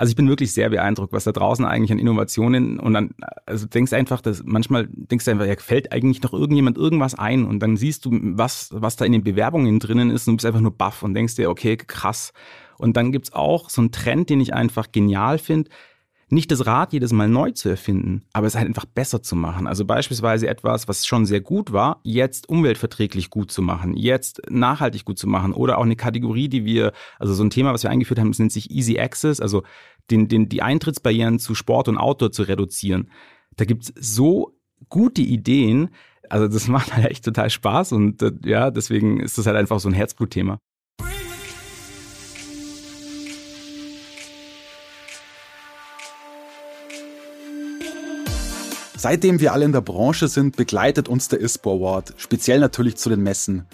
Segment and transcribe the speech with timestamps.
[0.00, 3.10] Also ich bin wirklich sehr beeindruckt, was da draußen eigentlich an Innovationen und dann,
[3.44, 7.44] also denkst einfach, dass manchmal denkst du einfach, ja, fällt eigentlich noch irgendjemand irgendwas ein
[7.44, 10.62] und dann siehst du, was, was da in den Bewerbungen drinnen ist und bist einfach
[10.62, 12.32] nur baff und denkst dir, okay, krass.
[12.78, 15.68] Und dann gibt's auch so einen Trend, den ich einfach genial finde
[16.30, 19.66] nicht das Rad jedes Mal neu zu erfinden, aber es halt einfach besser zu machen.
[19.66, 25.04] Also beispielsweise etwas, was schon sehr gut war, jetzt umweltverträglich gut zu machen, jetzt nachhaltig
[25.04, 27.90] gut zu machen oder auch eine Kategorie, die wir, also so ein Thema, was wir
[27.90, 29.64] eingeführt haben, das nennt sich Easy Access, also
[30.10, 33.10] den, den, die Eintrittsbarrieren zu Sport und Outdoor zu reduzieren.
[33.56, 34.56] Da gibt's so
[34.88, 35.90] gute Ideen,
[36.28, 39.80] also das macht halt echt total Spaß und äh, ja, deswegen ist das halt einfach
[39.80, 40.60] so ein Herzblutthema.
[49.02, 53.08] Seitdem wir alle in der Branche sind, begleitet uns der ISPO Award, speziell natürlich zu
[53.08, 53.64] den Messen.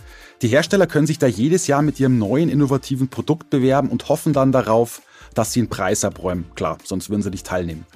[0.41, 4.33] Die Hersteller können sich da jedes Jahr mit ihrem neuen innovativen Produkt bewerben und hoffen
[4.33, 5.03] dann darauf,
[5.35, 6.45] dass sie einen Preis abräumen.
[6.55, 7.87] Klar, sonst würden sie nicht teilnehmen.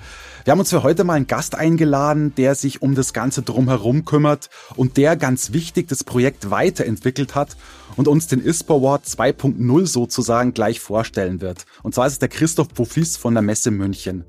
[0.43, 4.05] Wir haben uns für heute mal einen Gast eingeladen, der sich um das Ganze drumherum
[4.05, 7.57] kümmert und der ganz wichtig das Projekt weiterentwickelt hat
[7.95, 11.65] und uns den ISPO Award 2.0 sozusagen gleich vorstellen wird.
[11.85, 14.25] Und zwar ist es der Christoph Buffis von der Messe München.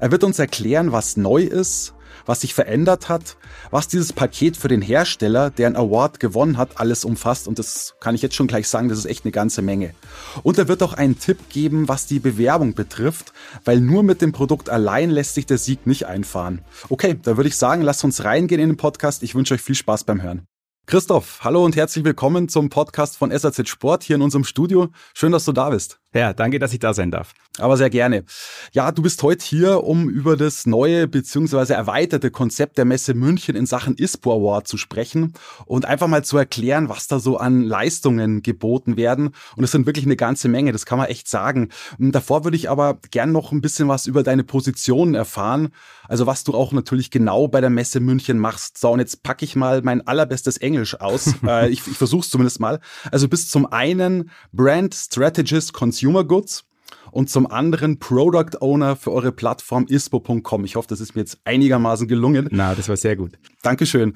[0.00, 1.92] Er wird uns erklären, was neu ist,
[2.26, 3.36] was sich verändert hat,
[3.70, 7.48] was dieses Paket für den Hersteller, der einen Award gewonnen hat, alles umfasst.
[7.48, 9.94] Und das kann ich jetzt schon gleich sagen, das ist echt eine ganze Menge.
[10.42, 13.32] Und er wird auch einen Tipp geben, was die Bewerbung betrifft,
[13.64, 16.62] weil nur mit dem Produkt allein lässt sich der Sieg nicht einfahren.
[16.88, 19.22] Okay, da würde ich sagen, lasst uns reingehen in den Podcast.
[19.22, 20.46] Ich wünsche euch viel Spaß beim Hören.
[20.86, 24.88] Christoph, hallo und herzlich willkommen zum Podcast von SAZ Sport hier in unserem Studio.
[25.14, 25.98] Schön, dass du da bist.
[26.14, 27.34] Ja, danke, dass ich da sein darf.
[27.58, 28.24] Aber sehr gerne.
[28.72, 31.72] Ja, du bist heute hier, um über das neue bzw.
[31.72, 35.32] erweiterte Konzept der Messe München in Sachen ISPO Award zu sprechen
[35.64, 39.30] und einfach mal zu erklären, was da so an Leistungen geboten werden.
[39.56, 41.70] Und es sind wirklich eine ganze Menge, das kann man echt sagen.
[41.98, 45.70] Davor würde ich aber gern noch ein bisschen was über deine Positionen erfahren.
[46.08, 48.78] Also was du auch natürlich genau bei der Messe München machst.
[48.78, 51.34] So, und jetzt packe ich mal mein allerbestes Englisch aus.
[51.46, 52.80] äh, ich ich versuche es zumindest mal.
[53.10, 56.66] Also bist zum einen Brand Strategist Consumer Goods
[57.10, 60.66] und zum anderen Product Owner für eure Plattform ispo.com.
[60.66, 62.48] Ich hoffe, das ist mir jetzt einigermaßen gelungen.
[62.50, 63.38] Na, das war sehr gut.
[63.62, 64.12] Dankeschön.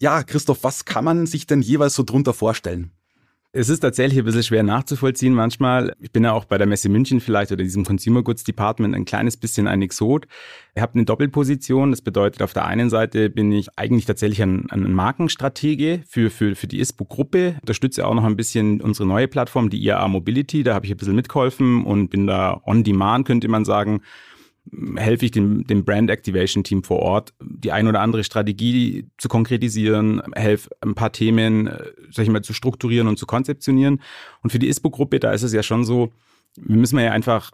[0.00, 2.90] Ja, Christoph, was kann man sich denn jeweils so drunter vorstellen?
[3.54, 5.94] Es ist tatsächlich ein bisschen schwer nachzuvollziehen manchmal.
[6.00, 9.04] Ich bin ja auch bei der Messe München vielleicht oder diesem Consumer Goods Department ein
[9.04, 10.26] kleines bisschen ein Exot.
[10.74, 11.90] Ich habe eine Doppelposition.
[11.90, 16.56] Das bedeutet, auf der einen Seite bin ich eigentlich tatsächlich ein, ein Markenstratege für, für,
[16.56, 17.56] für die ISPO-Gruppe.
[17.60, 20.62] Unterstütze auch noch ein bisschen unsere neue Plattform, die IAA Mobility.
[20.62, 24.00] Da habe ich ein bisschen mitgeholfen und bin da on demand, könnte man sagen
[24.96, 29.28] helfe ich dem, dem Brand Activation Team vor Ort, die ein oder andere Strategie zu
[29.28, 34.00] konkretisieren, helfe ein paar Themen, äh, sag ich mal, zu strukturieren und zu konzeptionieren.
[34.42, 36.12] Und für die ISPO-Gruppe, da ist es ja schon so,
[36.56, 37.50] wir müssen ja einfach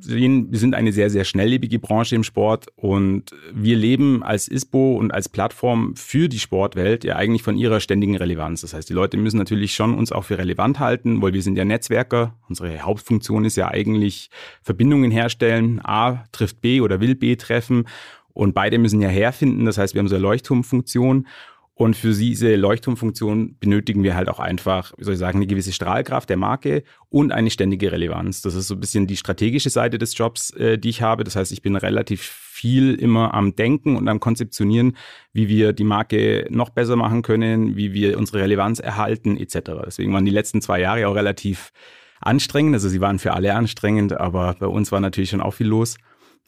[0.00, 4.96] sehen, wir sind eine sehr, sehr schnelllebige Branche im Sport und wir leben als ISPO
[4.96, 8.62] und als Plattform für die Sportwelt ja eigentlich von ihrer ständigen Relevanz.
[8.62, 11.56] Das heißt, die Leute müssen natürlich schon uns auch für relevant halten, weil wir sind
[11.56, 12.34] ja Netzwerker.
[12.48, 14.30] Unsere Hauptfunktion ist ja eigentlich
[14.62, 15.80] Verbindungen herstellen.
[15.84, 17.84] A trifft B oder will B treffen
[18.32, 19.66] und beide müssen ja herfinden.
[19.66, 21.26] Das heißt, wir haben so eine Leuchtturmfunktion
[21.74, 25.72] und für diese Leuchtturmfunktion benötigen wir halt auch einfach, wie soll ich sagen, eine gewisse
[25.72, 28.42] Strahlkraft der Marke und eine ständige Relevanz.
[28.42, 31.24] Das ist so ein bisschen die strategische Seite des Jobs, äh, die ich habe.
[31.24, 34.98] Das heißt, ich bin relativ viel immer am Denken und am Konzeptionieren,
[35.32, 39.72] wie wir die Marke noch besser machen können, wie wir unsere Relevanz erhalten, etc.
[39.86, 41.72] Deswegen waren die letzten zwei Jahre auch relativ
[42.20, 42.74] anstrengend.
[42.74, 45.96] Also sie waren für alle anstrengend, aber bei uns war natürlich schon auch viel los.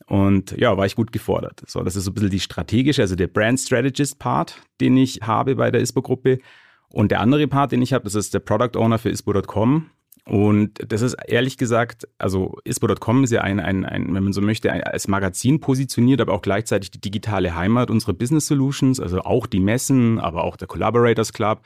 [0.07, 1.63] Und ja, war ich gut gefordert.
[1.67, 5.21] So, das ist so ein bisschen die strategische, also der Brand Strategist Part, den ich
[5.23, 6.41] habe bei der ISPO-Gruppe.
[6.89, 9.91] Und der andere Part, den ich habe, das ist der Product Owner für ISPO.com.
[10.27, 14.41] Und das ist ehrlich gesagt, also ISPO.com ist ja ein, ein, ein, wenn man so
[14.41, 19.47] möchte, als Magazin positioniert, aber auch gleichzeitig die digitale Heimat unserer Business Solutions, also auch
[19.47, 21.61] die Messen, aber auch der Collaborators Club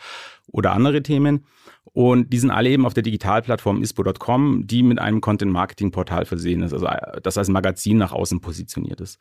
[0.48, 1.44] oder andere Themen.
[1.92, 6.72] Und die sind alle eben auf der Digitalplattform ispo.com, die mit einem Content-Marketing-Portal versehen ist,
[6.72, 9.18] also äh, das als Magazin nach außen positioniert ist.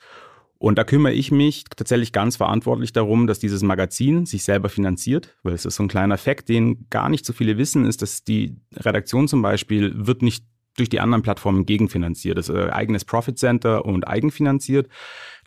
[0.59, 5.35] Und da kümmere ich mich tatsächlich ganz verantwortlich darum, dass dieses Magazin sich selber finanziert,
[5.43, 8.23] weil es ist so ein kleiner Fakt, den gar nicht so viele wissen, ist, dass
[8.23, 10.45] die Redaktion zum Beispiel wird nicht
[10.77, 12.37] durch die anderen Plattformen gegenfinanziert.
[12.37, 14.87] Das ist ein eigenes Profit Center und eigenfinanziert.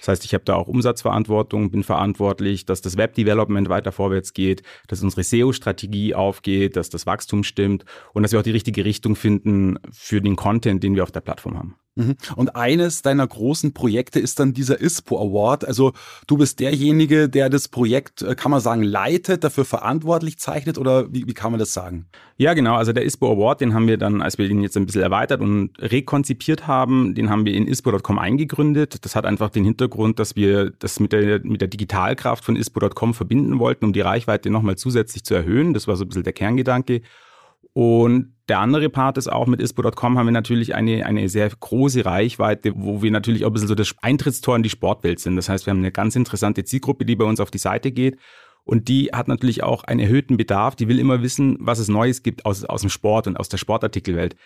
[0.01, 4.63] Das heißt, ich habe da auch Umsatzverantwortung, bin verantwortlich, dass das Web-Development weiter vorwärts geht,
[4.89, 9.15] dass unsere SEO-Strategie aufgeht, dass das Wachstum stimmt und dass wir auch die richtige Richtung
[9.15, 11.77] finden für den Content, den wir auf der Plattform haben.
[11.97, 12.17] Mhm.
[12.37, 15.65] Und eines deiner großen Projekte ist dann dieser ISPO Award.
[15.67, 15.93] Also
[16.27, 21.13] du bist derjenige, der das Projekt, äh, kann man sagen, leitet, dafür verantwortlich zeichnet oder
[21.13, 22.07] wie, wie kann man das sagen?
[22.37, 22.77] Ja, genau.
[22.77, 25.41] Also der ISPO Award, den haben wir dann, als wir ihn jetzt ein bisschen erweitert
[25.41, 29.05] und rekonzipiert haben, den haben wir in ISPO.com eingegründet.
[29.05, 33.15] Das hat einfach den Hintergrund, dass wir das mit der, mit der Digitalkraft von ISPO.com
[33.15, 35.75] verbinden wollten, um die Reichweite nochmal zusätzlich zu erhöhen.
[35.75, 37.03] Das war so ein bisschen der Kerngedanke.
[37.73, 42.05] Und der andere Part ist auch, mit ISPO.com haben wir natürlich eine, eine sehr große
[42.05, 45.37] Reichweite, wo wir natürlich auch ein bisschen so das Eintrittstor in die Sportwelt sind.
[45.37, 48.19] Das heißt, wir haben eine ganz interessante Zielgruppe, die bei uns auf die Seite geht.
[48.65, 50.77] Und die hat natürlich auch einen erhöhten Bedarf.
[50.77, 53.59] Die will immer wissen, was es Neues gibt aus, aus dem Sport und aus der
[53.59, 54.37] Sportartikelwelt.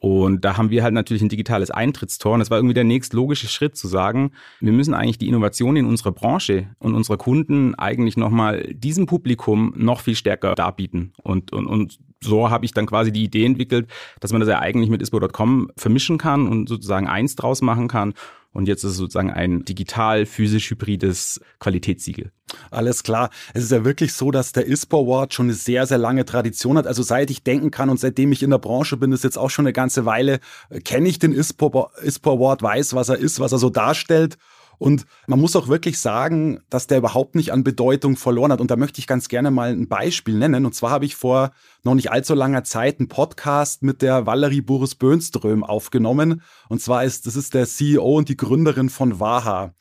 [0.00, 2.34] Und da haben wir halt natürlich ein digitales Eintrittstor.
[2.34, 4.30] Und das war irgendwie der nächstlogische Schritt zu sagen,
[4.60, 9.72] wir müssen eigentlich die Innovation in unserer Branche und unserer Kunden eigentlich nochmal diesem Publikum
[9.76, 11.12] noch viel stärker darbieten.
[11.24, 13.88] Und, und, und so habe ich dann quasi die Idee entwickelt,
[14.20, 18.14] dass man das ja eigentlich mit ispo.com vermischen kann und sozusagen eins draus machen kann.
[18.52, 22.32] Und jetzt ist es sozusagen ein digital-physisch-hybrides Qualitätssiegel.
[22.70, 23.30] Alles klar.
[23.52, 26.78] Es ist ja wirklich so, dass der ISPO Award schon eine sehr, sehr lange Tradition
[26.78, 26.86] hat.
[26.86, 29.50] Also seit ich denken kann und seitdem ich in der Branche bin, ist jetzt auch
[29.50, 30.40] schon eine ganze Weile,
[30.70, 34.38] äh, kenne ich den ISPO, ISPO Award, weiß, was er ist, was er so darstellt.
[34.78, 38.60] Und man muss auch wirklich sagen, dass der überhaupt nicht an Bedeutung verloren hat.
[38.60, 40.64] Und da möchte ich ganz gerne mal ein Beispiel nennen.
[40.64, 41.50] Und zwar habe ich vor
[41.82, 46.42] noch nicht allzu langer Zeit einen Podcast mit der Valerie Boris Bönström aufgenommen.
[46.68, 49.74] Und zwar ist, das ist der CEO und die Gründerin von Waha.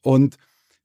[0.00, 0.36] Und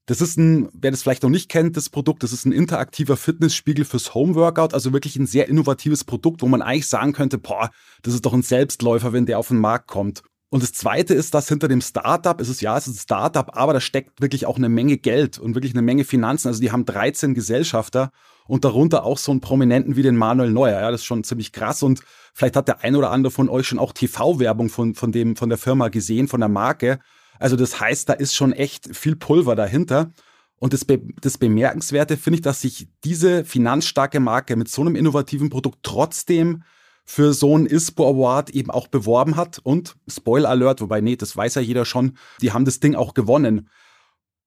[0.08, 3.18] das ist ein, wer das vielleicht noch nicht kennt, das Produkt, das ist ein interaktiver
[3.18, 7.72] Fitnessspiegel fürs Homeworkout, also wirklich ein sehr innovatives Produkt, wo man eigentlich sagen könnte, boah,
[8.04, 10.24] das ist doch ein Selbstläufer, wenn der auf den Markt kommt.
[10.50, 13.50] Und das zweite ist, dass hinter dem Startup, es ist ja, es ist ein Startup,
[13.54, 16.48] aber da steckt wirklich auch eine Menge Geld und wirklich eine Menge Finanzen.
[16.48, 18.12] Also die haben 13 Gesellschafter
[18.48, 20.80] und darunter auch so einen Prominenten wie den Manuel Neuer.
[20.80, 22.02] Ja, das ist schon ziemlich krass und
[22.34, 25.50] vielleicht hat der ein oder andere von euch schon auch TV-Werbung von, von dem, von
[25.50, 27.00] der Firma gesehen, von der Marke.
[27.40, 30.12] Also das heißt, da ist schon echt viel Pulver dahinter.
[30.60, 34.96] Und das, Be das Bemerkenswerte finde ich, dass sich diese finanzstarke Marke mit so einem
[34.96, 36.64] innovativen Produkt trotzdem
[37.10, 39.60] für so einen ISPO Award eben auch beworben hat.
[39.64, 43.14] Und Spoiler Alert, wobei, nee, das weiß ja jeder schon, die haben das Ding auch
[43.14, 43.70] gewonnen.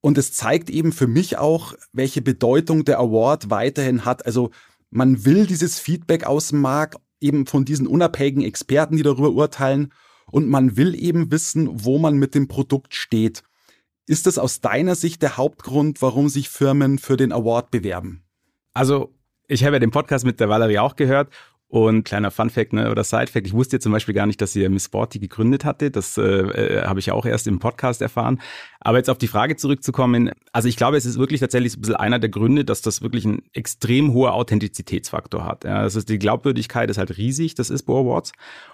[0.02, 4.26] Und es zeigt eben für mich auch, welche Bedeutung der Award weiterhin hat.
[4.26, 4.50] Also
[4.90, 9.92] man will dieses Feedback aus dem Markt eben von diesen unabhängigen Experten, die darüber urteilen.
[10.30, 13.42] Und man will eben wissen, wo man mit dem Produkt steht.
[14.06, 18.22] Ist das aus deiner Sicht der Hauptgrund, warum sich Firmen für den Award bewerben?
[18.74, 19.14] Also
[19.48, 21.30] ich habe ja den Podcast mit der Valerie auch gehört
[21.70, 24.86] und kleiner Funfact ne, oder Sidefact, ich wusste zum Beispiel gar nicht, dass sie Miss
[24.86, 25.92] Sporty gegründet hatte.
[25.92, 28.40] Das äh, äh, habe ich ja auch erst im Podcast erfahren.
[28.80, 31.94] Aber jetzt auf die Frage zurückzukommen, also ich glaube, es ist wirklich tatsächlich ein bisschen
[31.94, 35.62] einer der Gründe, dass das wirklich ein extrem hoher Authentizitätsfaktor hat.
[35.62, 38.32] Ja, das ist die Glaubwürdigkeit ist halt riesig, das ist Bo Awards.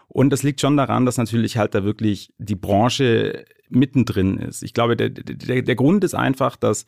[0.09, 4.63] Und das liegt schon daran, dass natürlich halt da wirklich die Branche mittendrin ist.
[4.63, 6.87] Ich glaube, der, der, der Grund ist einfach, dass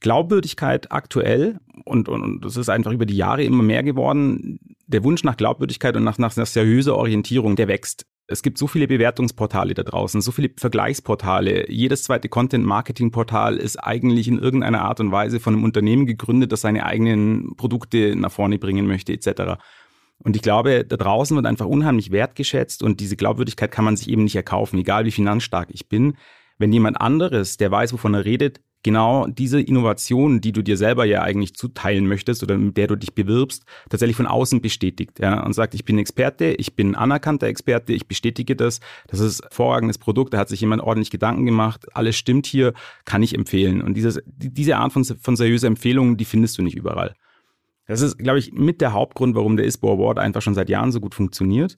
[0.00, 4.58] Glaubwürdigkeit aktuell und, und, und das ist einfach über die Jahre immer mehr geworden.
[4.86, 8.06] Der Wunsch nach Glaubwürdigkeit und nach, nach einer seriösen Orientierung, der wächst.
[8.28, 11.70] Es gibt so viele Bewertungsportale da draußen, so viele Vergleichsportale.
[11.70, 16.62] Jedes zweite Content-Marketing-Portal ist eigentlich in irgendeiner Art und Weise von einem Unternehmen gegründet, das
[16.62, 19.60] seine eigenen Produkte nach vorne bringen möchte, etc.
[20.18, 24.08] Und ich glaube, da draußen wird einfach unheimlich wertgeschätzt und diese Glaubwürdigkeit kann man sich
[24.08, 26.16] eben nicht erkaufen, egal wie finanzstark ich bin.
[26.58, 31.04] Wenn jemand anderes, der weiß, wovon er redet, genau diese Innovation, die du dir selber
[31.04, 35.44] ja eigentlich zuteilen möchtest oder mit der du dich bewirbst, tatsächlich von außen bestätigt ja,
[35.44, 39.98] und sagt, ich bin Experte, ich bin anerkannter Experte, ich bestätige das, das ist hervorragendes
[39.98, 43.82] Produkt, da hat sich jemand ordentlich Gedanken gemacht, alles stimmt hier, kann ich empfehlen.
[43.82, 47.14] Und dieses, diese Art von, von seriöser Empfehlung, die findest du nicht überall.
[47.86, 50.92] Das ist, glaube ich, mit der Hauptgrund, warum der ISPO Award einfach schon seit Jahren
[50.92, 51.76] so gut funktioniert.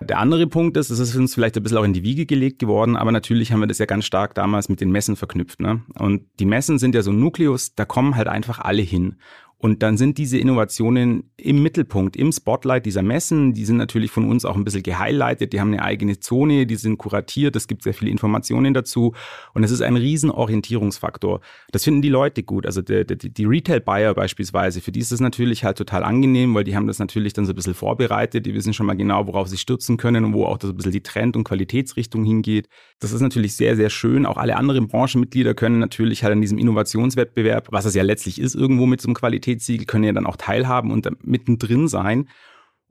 [0.00, 2.60] Der andere Punkt ist, es ist uns vielleicht ein bisschen auch in die Wiege gelegt
[2.60, 5.60] geworden, aber natürlich haben wir das ja ganz stark damals mit den Messen verknüpft.
[5.60, 5.82] Ne?
[5.98, 9.16] Und die Messen sind ja so ein Nukleus, da kommen halt einfach alle hin.
[9.60, 13.54] Und dann sind diese Innovationen im Mittelpunkt, im Spotlight dieser Messen.
[13.54, 15.52] Die sind natürlich von uns auch ein bisschen gehighlightet.
[15.52, 17.56] Die haben eine eigene Zone, die sind kuratiert.
[17.56, 19.14] Es gibt sehr viele Informationen dazu.
[19.54, 21.40] Und es ist ein riesen Orientierungsfaktor.
[21.72, 22.66] Das finden die Leute gut.
[22.66, 26.62] Also die, die, die Retail-Buyer beispielsweise, für die ist das natürlich halt total angenehm, weil
[26.62, 28.46] die haben das natürlich dann so ein bisschen vorbereitet.
[28.46, 30.92] Die wissen schon mal genau, worauf sie stürzen können und wo auch das ein bisschen
[30.92, 32.68] die Trend- und Qualitätsrichtung hingeht.
[33.00, 34.24] Das ist natürlich sehr, sehr schön.
[34.24, 38.54] Auch alle anderen Branchenmitglieder können natürlich halt an diesem Innovationswettbewerb, was es ja letztlich ist,
[38.54, 42.28] irgendwo mit so einem Qualitäts Qualitätssiegel können ja dann auch teilhaben und mittendrin sein.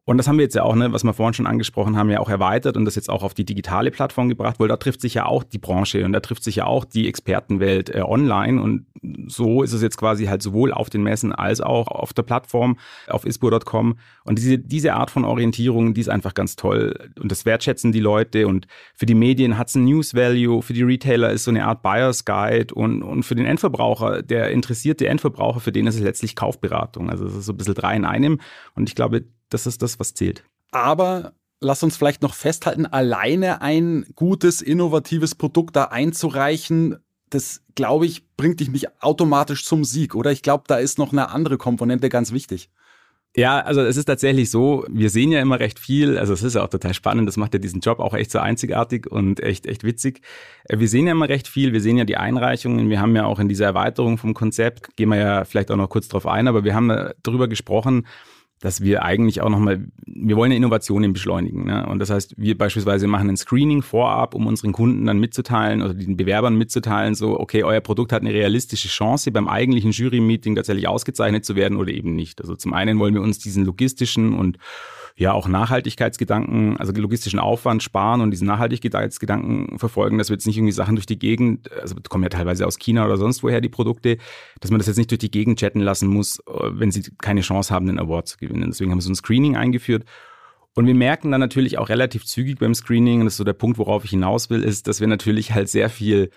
[0.08, 2.22] Und das haben wir jetzt ja auch, ne, was wir vorhin schon angesprochen haben, ja
[2.22, 5.16] auch erweitert und das jetzt auch auf die digitale Plattform gebracht, weil da trifft sich
[5.16, 8.62] ja auch die Branche und da trifft sich ja auch die Expertenwelt äh, online.
[8.62, 8.86] Und
[9.28, 12.78] so ist es jetzt quasi halt sowohl auf den Messen als auch auf der Plattform,
[13.08, 14.00] auf ispo.com.
[14.24, 17.12] Und diese, diese Art von Orientierung, die ist einfach ganz toll.
[17.20, 18.48] Und das wertschätzen die Leute.
[18.48, 21.66] Und für die Medien hat es ein News Value, für die Retailer ist so eine
[21.66, 26.02] Art Buyers Guide und, und für den Endverbraucher, der interessierte Endverbraucher, für den ist es
[26.02, 27.10] letztlich Kaufberatung.
[27.10, 28.40] Also es ist so ein bisschen drei in einem.
[28.74, 30.44] Und ich glaube, das ist das, was zählt.
[30.72, 36.98] Aber lass uns vielleicht noch festhalten, alleine ein gutes, innovatives Produkt da einzureichen,
[37.30, 40.32] das, glaube ich, bringt dich nicht automatisch zum Sieg, oder?
[40.32, 42.70] Ich glaube, da ist noch eine andere Komponente ganz wichtig.
[43.36, 46.56] Ja, also es ist tatsächlich so, wir sehen ja immer recht viel, also es ist
[46.56, 49.68] ja auch total spannend, das macht ja diesen Job auch echt so einzigartig und echt,
[49.68, 50.22] echt witzig.
[50.64, 53.26] Äh, wir sehen ja immer recht viel, wir sehen ja die Einreichungen, wir haben ja
[53.26, 56.48] auch in dieser Erweiterung vom Konzept, gehen wir ja vielleicht auch noch kurz drauf ein,
[56.48, 58.08] aber wir haben darüber gesprochen,
[58.60, 61.66] dass wir eigentlich auch nochmal, wir wollen ja Innovationen beschleunigen.
[61.66, 61.86] Ne?
[61.86, 65.94] Und das heißt, wir beispielsweise machen ein Screening vorab, um unseren Kunden dann mitzuteilen oder
[65.94, 70.88] den Bewerbern mitzuteilen, so, okay, euer Produkt hat eine realistische Chance, beim eigentlichen Jury-Meeting tatsächlich
[70.88, 72.42] ausgezeichnet zu werden oder eben nicht.
[72.42, 74.58] Also zum einen wollen wir uns diesen logistischen und
[75.18, 80.58] ja auch Nachhaltigkeitsgedanken, also logistischen Aufwand sparen und diesen Nachhaltigkeitsgedanken verfolgen, dass wir jetzt nicht
[80.58, 83.70] irgendwie Sachen durch die Gegend, also kommen ja teilweise aus China oder sonst woher die
[83.70, 84.18] Produkte,
[84.60, 87.42] dass man das jetzt nicht durch die Gegend chatten lassen muss, äh, wenn sie keine
[87.42, 88.70] Chance haben, den Award zu gewinnen.
[88.70, 90.06] Deswegen haben wir so ein Screening eingeführt.
[90.76, 93.54] Und wir merken dann natürlich auch relativ zügig beim Screening, und das ist so der
[93.54, 96.30] Punkt, worauf ich hinaus will, ist, dass wir natürlich halt sehr viel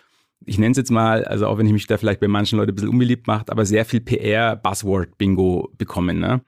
[0.46, 2.70] ich nenne es jetzt mal, also auch wenn ich mich da vielleicht bei manchen Leuten
[2.70, 6.18] ein bisschen unbeliebt macht, aber sehr viel PR-Buzzword-Bingo bekommen.
[6.18, 6.40] Ne?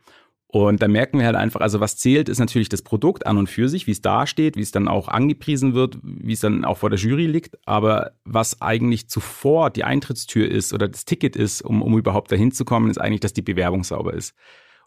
[0.54, 3.48] Und da merken wir halt einfach, also was zählt, ist natürlich das Produkt an und
[3.48, 6.76] für sich, wie es dasteht, wie es dann auch angepriesen wird, wie es dann auch
[6.76, 7.56] vor der Jury liegt.
[7.66, 12.52] Aber was eigentlich zuvor die Eintrittstür ist oder das Ticket ist, um, um überhaupt dahin
[12.52, 14.34] zu kommen, ist eigentlich, dass die Bewerbung sauber ist.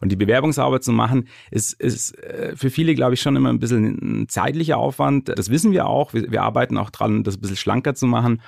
[0.00, 3.48] Und die Bewerbung sauber zu machen, ist, ist äh, für viele, glaube ich, schon immer
[3.48, 5.30] ein bisschen ein zeitlicher Aufwand.
[5.36, 6.14] Das wissen wir auch.
[6.14, 8.40] Wir, wir arbeiten auch dran, das ein bisschen schlanker zu machen.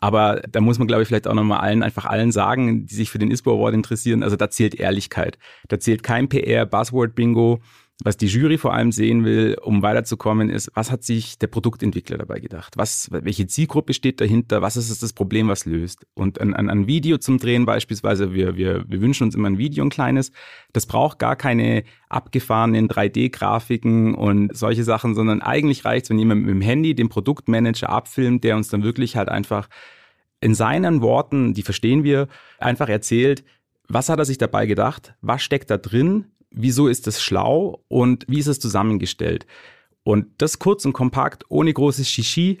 [0.00, 3.10] Aber da muss man, glaube ich, vielleicht auch nochmal allen, einfach allen sagen, die sich
[3.10, 4.22] für den ISPO Award interessieren.
[4.22, 5.38] Also da zählt Ehrlichkeit.
[5.68, 7.60] Da zählt kein PR, Buzzword Bingo.
[8.04, 12.18] Was die Jury vor allem sehen will, um weiterzukommen, ist, was hat sich der Produktentwickler
[12.18, 12.76] dabei gedacht?
[12.76, 14.60] Was, welche Zielgruppe steht dahinter?
[14.60, 16.06] Was ist das Problem, was löst?
[16.14, 19.84] Und ein, ein, Video zum Drehen beispielsweise, wir, wir, wir wünschen uns immer ein Video,
[19.84, 20.32] ein kleines.
[20.72, 26.42] Das braucht gar keine abgefahrenen 3D-Grafiken und solche Sachen, sondern eigentlich reicht es, wenn jemand
[26.42, 29.68] mit dem Handy den Produktmanager abfilmt, der uns dann wirklich halt einfach
[30.40, 32.26] in seinen Worten, die verstehen wir,
[32.58, 33.44] einfach erzählt,
[33.88, 35.14] was hat er sich dabei gedacht?
[35.20, 36.31] Was steckt da drin?
[36.52, 39.46] Wieso ist das schlau und wie ist es zusammengestellt.
[40.04, 42.58] Und das kurz und kompakt, ohne großes Shishi,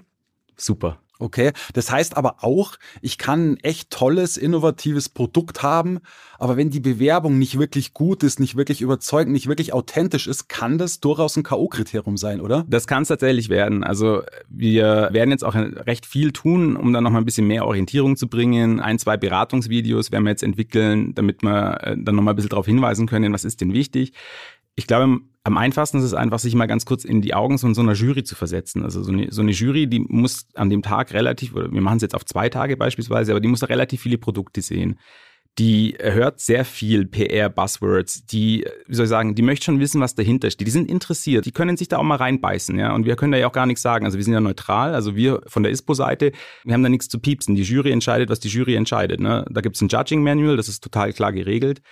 [0.56, 1.01] super.
[1.22, 6.00] Okay, das heißt aber auch, ich kann ein echt tolles, innovatives Produkt haben,
[6.40, 10.48] aber wenn die Bewerbung nicht wirklich gut ist, nicht wirklich überzeugend, nicht wirklich authentisch ist,
[10.48, 12.64] kann das durchaus ein K.O.-Kriterium sein, oder?
[12.66, 13.84] Das kann es tatsächlich werden.
[13.84, 17.66] Also wir werden jetzt auch recht viel tun, um da noch mal ein bisschen mehr
[17.66, 18.80] Orientierung zu bringen.
[18.80, 22.50] Ein, zwei Beratungsvideos werden wir jetzt entwickeln, damit wir äh, dann noch mal ein bisschen
[22.50, 24.12] darauf hinweisen können, was ist denn wichtig.
[24.74, 27.74] Ich glaube, am einfachsten ist es einfach, sich mal ganz kurz in die Augen von
[27.74, 28.84] so einer Jury zu versetzen.
[28.84, 31.96] Also so eine, so eine Jury, die muss an dem Tag relativ, oder wir machen
[31.96, 34.98] es jetzt auf zwei Tage beispielsweise, aber die muss da relativ viele Produkte sehen.
[35.58, 40.14] Die hört sehr viel PR-Buzzwords, die, wie soll ich sagen, die möchte schon wissen, was
[40.14, 40.66] dahinter steht.
[40.66, 42.94] Die sind interessiert, die können sich da auch mal reinbeißen, ja.
[42.94, 44.06] Und wir können da ja auch gar nichts sagen.
[44.06, 46.32] Also wir sind ja neutral, also wir von der ISPO-Seite,
[46.64, 47.54] wir haben da nichts zu piepsen.
[47.54, 49.20] Die Jury entscheidet, was die Jury entscheidet.
[49.20, 49.44] Ne?
[49.50, 51.82] Da gibt es ein Judging-Manual, das ist total klar geregelt.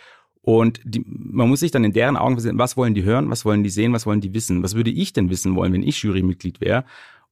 [0.42, 3.44] Und die, man muss sich dann in deren Augen sehen, was wollen die hören, was
[3.44, 6.02] wollen die sehen, was wollen die wissen, was würde ich denn wissen wollen, wenn ich
[6.02, 6.84] Jurymitglied wäre.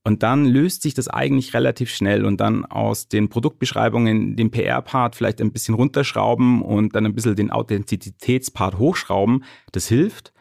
[0.05, 5.17] Und dann löst sich das eigentlich relativ schnell und dann aus den Produktbeschreibungen den PR-Part
[5.17, 9.45] vielleicht ein bisschen runterschrauben und dann ein bisschen den Authentizitätspart hochschrauben.
[9.73, 10.33] Das hilft.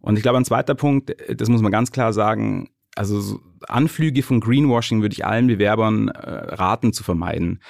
[0.00, 4.40] Und ich glaube, ein zweiter Punkt, das muss man ganz klar sagen, also Anflüge von
[4.40, 7.60] Greenwashing würde ich allen Bewerbern äh, raten zu vermeiden.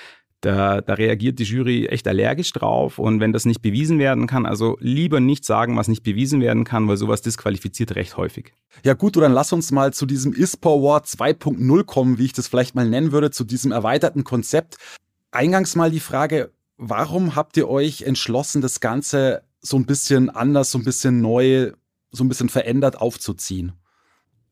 [0.40, 4.46] Da, da reagiert die Jury echt allergisch drauf und wenn das nicht bewiesen werden kann,
[4.46, 8.52] also lieber nicht sagen, was nicht bewiesen werden kann, weil sowas disqualifiziert recht häufig.
[8.84, 12.46] Ja gut, dann lass uns mal zu diesem ISPO Award 2.0 kommen, wie ich das
[12.46, 14.76] vielleicht mal nennen würde, zu diesem erweiterten Konzept.
[15.32, 20.70] Eingangs mal die Frage, warum habt ihr euch entschlossen, das Ganze so ein bisschen anders,
[20.70, 21.72] so ein bisschen neu,
[22.12, 23.72] so ein bisschen verändert aufzuziehen?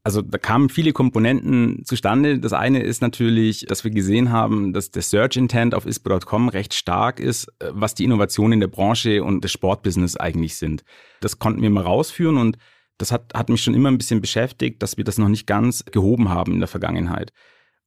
[0.07, 2.39] Also da kamen viele Komponenten zustande.
[2.39, 6.75] Das eine ist natürlich, dass wir gesehen haben, dass der Search Intent auf ispo.com recht
[6.75, 10.85] stark ist, äh, was die Innovationen in der Branche und des Sportbusiness eigentlich sind.
[11.21, 12.57] Das konnten wir mal rausführen und
[12.99, 15.85] das hat, hat mich schon immer ein bisschen beschäftigt, dass wir das noch nicht ganz
[15.85, 17.33] gehoben haben in der Vergangenheit.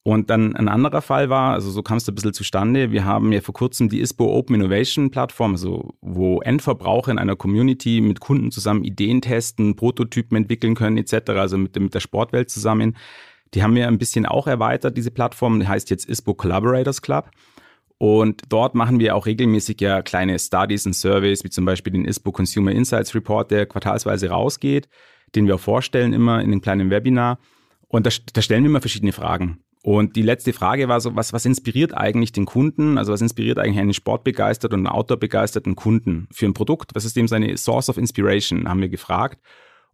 [0.03, 3.33] Und dann ein anderer Fall war, also so kam es ein bisschen zustande, wir haben
[3.33, 8.21] ja vor kurzem die ISPO Open Innovation Plattform, also wo Endverbraucher in einer Community mit
[8.21, 12.95] Kunden zusammen Ideen testen, Prototypen entwickeln können etc., also mit, mit der Sportwelt zusammen.
[13.53, 17.29] Die haben wir ein bisschen auch erweitert, diese Plattform, die heißt jetzt ISPO Collaborators Club.
[17.97, 22.05] Und dort machen wir auch regelmäßig ja kleine Studies und Surveys, wie zum Beispiel den
[22.05, 24.87] ISPO Consumer Insights Report, der quartalsweise rausgeht,
[25.35, 27.39] den wir auch vorstellen immer in einem kleinen Webinar.
[27.89, 29.59] Und da, da stellen wir immer verschiedene Fragen.
[29.81, 32.97] Und die letzte Frage war so, was, was inspiriert eigentlich den Kunden?
[32.97, 36.95] Also was inspiriert eigentlich einen sportbegeisterten und outdoorbegeisterten Kunden für ein Produkt?
[36.95, 39.39] Was ist dem seine Source of Inspiration, haben wir gefragt.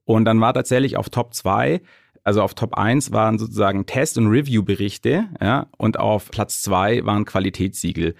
[0.03, 1.81] Und dann war tatsächlich auf Top 2
[2.25, 7.23] also auf Top 1 waren sozusagen Test- und Review-Berichte ja, und auf Platz 2 waren
[7.23, 8.15] Qualitätssiegel.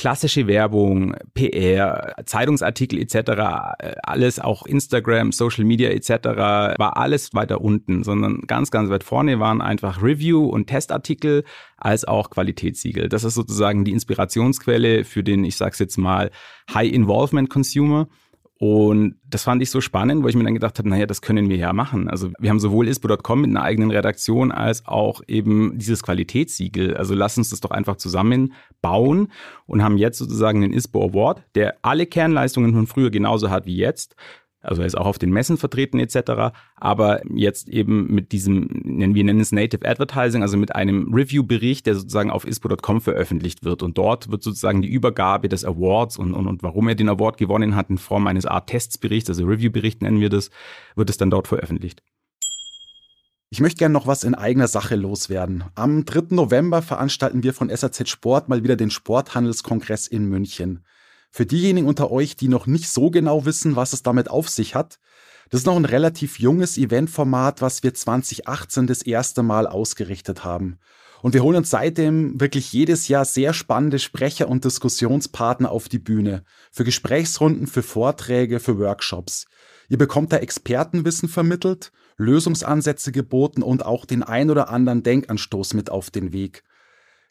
[0.00, 3.32] Klassische Werbung, PR, Zeitungsartikel etc.,
[4.02, 6.24] alles, auch Instagram, Social Media etc.,
[6.78, 11.44] war alles weiter unten, sondern ganz, ganz weit vorne waren einfach Review- und Testartikel
[11.76, 13.10] als auch Qualitätssiegel.
[13.10, 16.30] Das ist sozusagen die Inspirationsquelle für den, ich sag's jetzt mal,
[16.72, 18.08] High-Involvement-Consumer.
[18.62, 21.48] Und das fand ich so spannend, wo ich mir dann gedacht habe, naja, das können
[21.48, 22.10] wir ja machen.
[22.10, 26.94] Also wir haben sowohl ispo.com mit einer eigenen Redaktion als auch eben dieses Qualitätssiegel.
[26.94, 29.28] Also lass uns das doch einfach zusammenbauen
[29.64, 33.76] und haben jetzt sozusagen den ISPO Award, der alle Kernleistungen von früher genauso hat wie
[33.76, 34.14] jetzt.
[34.62, 36.54] Also er ist auch auf den Messen vertreten etc.
[36.76, 41.94] Aber jetzt eben mit diesem, wir nennen es Native Advertising, also mit einem Review-Bericht, der
[41.94, 43.82] sozusagen auf ispo.com veröffentlicht wird.
[43.82, 47.38] Und dort wird sozusagen die Übergabe des Awards und, und, und warum er den Award
[47.38, 50.50] gewonnen hat in Form eines Art Testsberichts, also Review-Bericht nennen wir das,
[50.94, 52.02] wird es dann dort veröffentlicht.
[53.52, 55.64] Ich möchte gerne noch was in eigener Sache loswerden.
[55.74, 56.36] Am 3.
[56.36, 60.84] November veranstalten wir von SAZ Sport mal wieder den Sporthandelskongress in München.
[61.30, 64.74] Für diejenigen unter euch, die noch nicht so genau wissen, was es damit auf sich
[64.74, 64.98] hat,
[65.50, 70.78] das ist noch ein relativ junges Eventformat, was wir 2018 das erste Mal ausgerichtet haben.
[71.22, 75.98] Und wir holen uns seitdem wirklich jedes Jahr sehr spannende Sprecher und Diskussionspartner auf die
[75.98, 76.44] Bühne.
[76.72, 79.46] Für Gesprächsrunden, für Vorträge, für Workshops.
[79.88, 85.90] Ihr bekommt da Expertenwissen vermittelt, Lösungsansätze geboten und auch den ein oder anderen Denkanstoß mit
[85.90, 86.62] auf den Weg.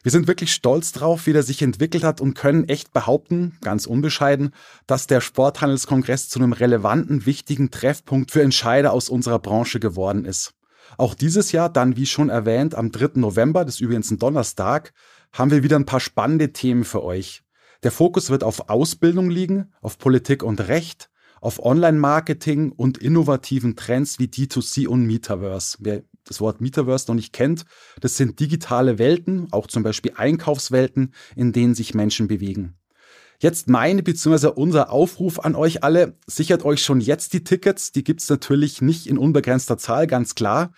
[0.02, 3.84] Wir sind wirklich stolz drauf, wie der sich entwickelt hat und können echt behaupten, ganz
[3.84, 4.54] unbescheiden,
[4.86, 10.54] dass der Sporthandelskongress zu einem relevanten, wichtigen Treffpunkt für Entscheider aus unserer Branche geworden ist.
[10.96, 13.20] Auch dieses Jahr, dann wie schon erwähnt, am 3.
[13.20, 14.94] November, das ist übrigens ein Donnerstag,
[15.32, 17.42] haben wir wieder ein paar spannende Themen für euch.
[17.82, 21.10] Der Fokus wird auf Ausbildung liegen, auf Politik und Recht,
[21.42, 25.76] auf Online-Marketing und innovativen Trends wie D2C und Metaverse.
[25.80, 27.64] Wer das Wort Metaverse noch nicht kennt,
[28.00, 32.76] das sind digitale Welten, auch zum Beispiel Einkaufswelten, in denen sich Menschen bewegen.
[33.40, 34.48] Jetzt meine bzw.
[34.48, 39.08] unser Aufruf an euch alle, sichert euch schon jetzt die Tickets, die gibt's natürlich nicht
[39.08, 40.72] in unbegrenzter Zahl, ganz klar.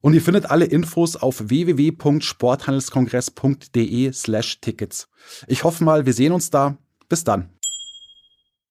[0.00, 5.08] Und ihr findet alle Infos auf www.sporthandelskongress.de slash Tickets.
[5.46, 6.76] Ich hoffe mal, wir sehen uns da.
[7.08, 7.48] Bis dann.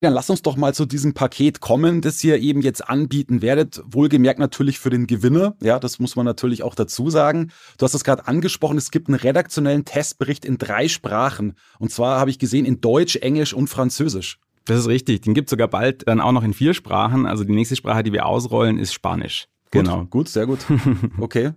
[0.02, 3.84] Dann lass uns doch mal zu diesem Paket kommen, das ihr eben jetzt anbieten werdet.
[3.86, 5.56] Wohlgemerkt natürlich für den Gewinner.
[5.62, 7.52] Ja, das muss man natürlich auch dazu sagen.
[7.78, 11.54] Du hast es gerade angesprochen, es gibt einen redaktionellen Testbericht in drei Sprachen.
[11.78, 14.40] Und zwar habe ich gesehen in Deutsch, Englisch und Französisch.
[14.66, 15.22] Das ist richtig.
[15.22, 17.28] Den gibt es sogar bald dann auch noch in vier Sprachen.
[17.28, 19.46] Also die nächste Sprache, die wir ausrollen, ist Spanisch.
[19.72, 20.06] Gut, genau.
[20.06, 20.66] Gut, sehr gut.
[21.20, 21.52] Okay.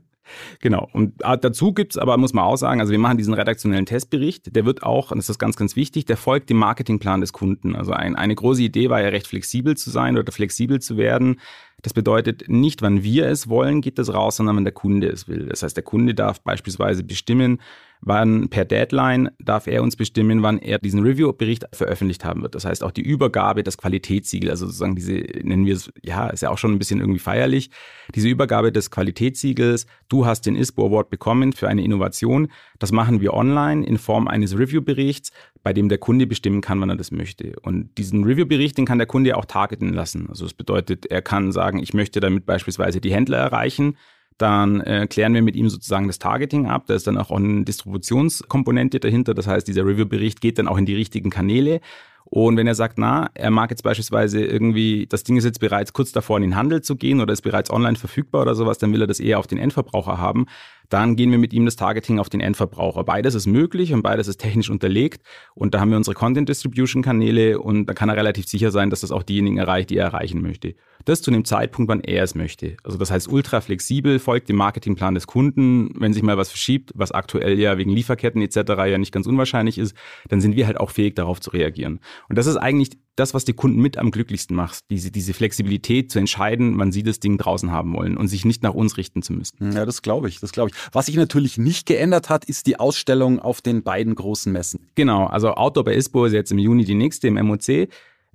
[0.61, 0.89] Genau.
[0.93, 4.55] Und ah, dazu gibt's aber, muss man auch sagen, also wir machen diesen redaktionellen Testbericht,
[4.55, 7.77] der wird auch, und das ist ganz, ganz wichtig, der folgt dem Marketingplan des Kunden.
[7.77, 11.41] Also ein, eine große Idee war ja recht flexibel zu sein oder flexibel zu werden.
[11.83, 15.29] Das bedeutet, nicht wann wir es wollen, geht das raus, sondern wann der Kunde es
[15.29, 15.47] will.
[15.47, 17.61] Das heißt, der Kunde darf beispielsweise bestimmen,
[18.01, 22.55] wann per Deadline darf er uns bestimmen, wann er diesen Review-Bericht veröffentlicht haben wird.
[22.55, 26.43] Das heißt auch die Übergabe des Qualitätssiegel, also sozusagen diese, nennen wir es, ja, ist
[26.43, 27.71] ja auch schon ein bisschen irgendwie feierlich,
[28.15, 33.21] diese Übergabe des Qualitätssiegels, du hast den ISPO Award bekommen für eine Innovation, das machen
[33.21, 37.11] wir online in Form eines Review-Berichts, bei dem der Kunde bestimmen kann, wann er das
[37.11, 37.55] möchte.
[37.63, 40.29] Und diesen Review-Bericht, den kann der Kunde auch targeten lassen.
[40.29, 43.97] Also das bedeutet, er kann sagen, ich möchte damit beispielsweise die Händler erreichen,
[44.39, 46.85] dann äh, klären wir mit ihm sozusagen das Targeting ab.
[46.87, 49.35] Da ist dann auch eine Distributionskomponente dahinter.
[49.35, 51.81] Das heißt, dieser Review-Bericht geht dann auch in die richtigen Kanäle.
[52.25, 55.93] Und wenn er sagt, na, er mag jetzt beispielsweise irgendwie, das Ding ist jetzt bereits
[55.93, 58.93] kurz davor in den Handel zu gehen oder ist bereits online verfügbar oder sowas, dann
[58.93, 60.47] will er das eher auf den Endverbraucher haben
[60.89, 63.05] dann gehen wir mit ihm das Targeting auf den Endverbraucher.
[63.05, 65.23] Beides ist möglich und beides ist technisch unterlegt.
[65.55, 68.91] Und da haben wir unsere Content Distribution Kanäle und da kann er relativ sicher sein,
[68.91, 70.75] dass das auch diejenigen erreicht, die er erreichen möchte.
[71.05, 72.77] Das zu dem Zeitpunkt, wann er es möchte.
[72.83, 75.91] Also das heißt ultra flexibel, folgt dem Marketingplan des Kunden.
[75.99, 78.57] Wenn sich mal was verschiebt, was aktuell ja wegen Lieferketten etc.
[78.87, 79.95] ja nicht ganz unwahrscheinlich ist,
[80.29, 82.01] dann sind wir halt auch fähig, darauf zu reagieren.
[82.29, 86.11] Und das ist eigentlich das, was die Kunden mit am glücklichsten macht, diese, diese Flexibilität
[86.11, 89.23] zu entscheiden, wann sie das Ding draußen haben wollen und sich nicht nach uns richten
[89.23, 89.73] zu müssen.
[89.73, 90.74] Ja, das glaube ich, das glaube ich.
[90.93, 94.89] Was sich natürlich nicht geändert hat, ist die Ausstellung auf den beiden großen Messen.
[94.95, 97.89] Genau, also Outdoor bei ISPO ist jetzt im Juni die nächste im MOC.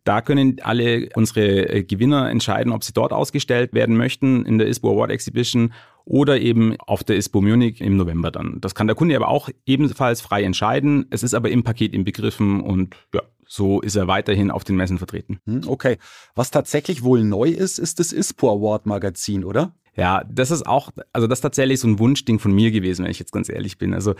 [0.03, 4.67] Da können alle unsere äh, Gewinner entscheiden, ob sie dort ausgestellt werden möchten in der
[4.67, 5.73] ISPO Award Exhibition
[6.09, 8.59] oder eben auf der ISPO Munich im November dann.
[8.61, 11.05] Das kann der Kunde aber auch ebenfalls frei entscheiden.
[11.11, 14.97] Es ist aber im Paket inbegriffen und ja, so ist er weiterhin auf den Messen
[14.97, 15.39] vertreten.
[15.45, 15.97] Hm, okay.
[16.33, 19.75] Was tatsächlich wohl neu ist, ist das ISPO Award Magazin, oder?
[19.95, 23.11] Ja, das ist auch, also das ist tatsächlich so ein Wunschding von mir gewesen, wenn
[23.11, 23.93] ich jetzt ganz ehrlich bin.
[23.93, 24.15] Also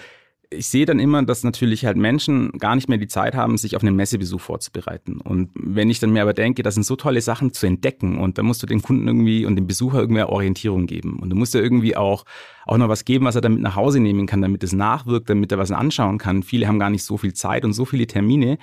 [0.52, 3.76] ich sehe dann immer, dass natürlich halt Menschen gar nicht mehr die Zeit haben, sich
[3.76, 5.22] auf einen Messebesuch vorzubereiten.
[5.22, 8.40] Und wenn ich dann mir aber denke, das sind so tolle Sachen zu entdecken und
[8.40, 11.20] da musst du dem Kunden irgendwie und dem Besucher irgendwie Orientierung geben.
[11.20, 12.26] Und du musst ja irgendwie auch,
[12.66, 15.52] auch noch was geben, was er damit nach Hause nehmen kann, damit es nachwirkt, damit
[15.52, 16.42] er was anschauen kann.
[16.42, 18.58] Viele haben gar nicht so viel Zeit und so viele Termine.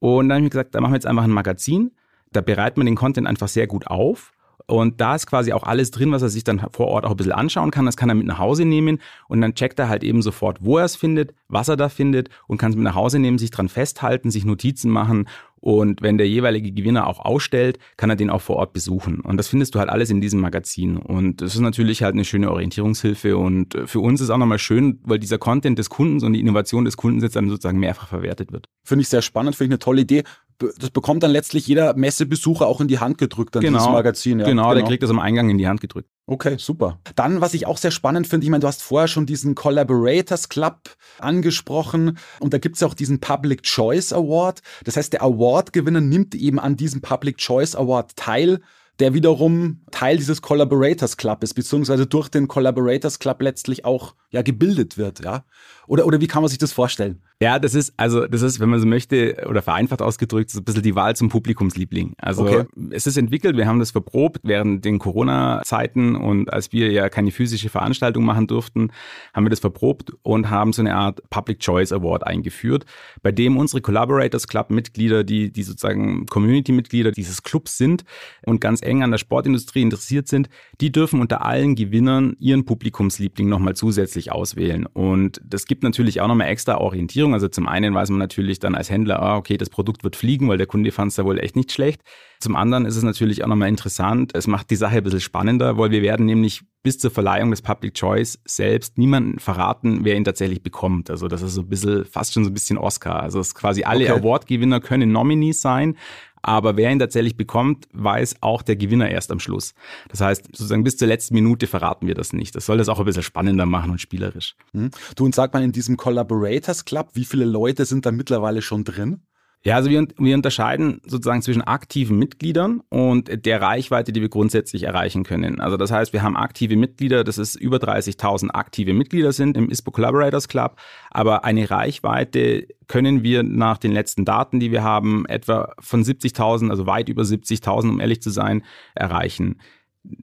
[0.00, 1.92] Und dann habe ich mir gesagt, da machen wir jetzt einfach ein Magazin.
[2.32, 4.33] Da bereitet man den Content einfach sehr gut auf
[4.66, 7.16] und da ist quasi auch alles drin, was er sich dann vor Ort auch ein
[7.16, 7.84] bisschen anschauen kann.
[7.84, 10.78] Das kann er mit nach Hause nehmen und dann checkt er halt eben sofort, wo
[10.78, 13.50] er es findet, was er da findet und kann es mit nach Hause nehmen, sich
[13.50, 15.28] dran festhalten, sich Notizen machen
[15.64, 19.20] und wenn der jeweilige Gewinner auch ausstellt, kann er den auch vor Ort besuchen.
[19.20, 20.98] Und das findest du halt alles in diesem Magazin.
[20.98, 23.38] Und das ist natürlich halt eine schöne Orientierungshilfe.
[23.38, 26.84] Und für uns ist auch nochmal schön, weil dieser Content des Kundens und die Innovation
[26.84, 28.68] des Kundens jetzt dann sozusagen mehrfach verwertet wird.
[28.82, 30.24] Finde ich sehr spannend, finde ich eine tolle Idee
[30.58, 34.38] das bekommt dann letztlich jeder Messebesucher auch in die Hand gedrückt, dann genau, dieses Magazin.
[34.38, 34.46] Ja.
[34.46, 36.08] Genau, genau, der kriegt das am Eingang in die Hand gedrückt.
[36.26, 36.98] Okay, super.
[37.16, 40.48] Dann, was ich auch sehr spannend finde, ich meine, du hast vorher schon diesen Collaborators
[40.48, 44.62] Club angesprochen und da gibt es auch diesen Public Choice Award.
[44.84, 48.60] Das heißt, der Award-Gewinner nimmt eben an diesem Public Choice Award teil
[49.00, 54.42] der wiederum Teil dieses Collaborators Club ist, beziehungsweise durch den Collaborators Club letztlich auch ja
[54.42, 55.44] gebildet wird, ja.
[55.86, 57.20] Oder, oder wie kann man sich das vorstellen?
[57.44, 60.64] Ja, das ist, also, das ist, wenn man so möchte, oder vereinfacht ausgedrückt, so ein
[60.64, 62.14] bisschen die Wahl zum Publikumsliebling.
[62.16, 62.64] Also, okay.
[62.90, 67.32] es ist entwickelt, wir haben das verprobt während den Corona-Zeiten und als wir ja keine
[67.32, 68.92] physische Veranstaltung machen durften,
[69.34, 72.86] haben wir das verprobt und haben so eine Art Public Choice Award eingeführt,
[73.22, 78.04] bei dem unsere Collaborators Club Mitglieder, die, die sozusagen Community-Mitglieder dieses Clubs sind
[78.46, 80.48] und ganz eng an der Sportindustrie interessiert sind,
[80.80, 84.86] die dürfen unter allen Gewinnern ihren Publikumsliebling nochmal zusätzlich auswählen.
[84.86, 87.33] Und das gibt natürlich auch nochmal extra Orientierung.
[87.34, 90.48] Also zum einen weiß man natürlich dann als Händler, ah, okay, das Produkt wird fliegen,
[90.48, 92.00] weil der Kunde fand es da wohl echt nicht schlecht.
[92.40, 94.32] Zum anderen ist es natürlich auch nochmal interessant.
[94.34, 97.62] Es macht die Sache ein bisschen spannender, weil wir werden nämlich bis zur Verleihung des
[97.62, 101.10] Public Choice selbst niemanden verraten, wer ihn tatsächlich bekommt.
[101.10, 103.22] Also das ist so ein bisschen, fast schon so ein bisschen Oscar.
[103.22, 104.20] Also es quasi alle okay.
[104.20, 105.96] Award-Gewinner können Nominees sein,
[106.46, 109.74] aber wer ihn tatsächlich bekommt, weiß auch der Gewinner erst am Schluss.
[110.08, 112.54] Das heißt, sozusagen bis zur letzten Minute verraten wir das nicht.
[112.54, 114.54] Das soll das auch ein bisschen spannender machen und spielerisch.
[114.72, 114.90] Mhm.
[115.16, 118.84] Du und sag mal, in diesem Collaborators Club, wie viele Leute sind da mittlerweile schon
[118.84, 119.22] drin?
[119.66, 124.82] Ja, also wir, wir unterscheiden sozusagen zwischen aktiven Mitgliedern und der Reichweite, die wir grundsätzlich
[124.82, 125.58] erreichen können.
[125.58, 129.70] Also das heißt, wir haben aktive Mitglieder, das ist über 30.000 aktive Mitglieder sind im
[129.70, 130.76] ISPO Collaborators Club,
[131.10, 136.68] aber eine Reichweite können wir nach den letzten Daten, die wir haben, etwa von 70.000,
[136.68, 138.62] also weit über 70.000, um ehrlich zu sein,
[138.94, 139.56] erreichen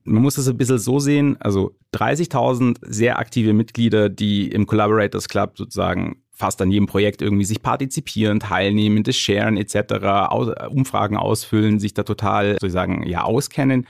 [0.04, 5.27] man muss das ein bisschen so sehen, also 30.000 sehr aktive Mitglieder, die im Collaborators
[5.27, 10.34] Club sozusagen fast an jedem Projekt irgendwie sich partizipieren, teilnehmen, das sharen etc.,
[10.69, 13.88] Umfragen ausfüllen, sich da total sozusagen ja auskennen.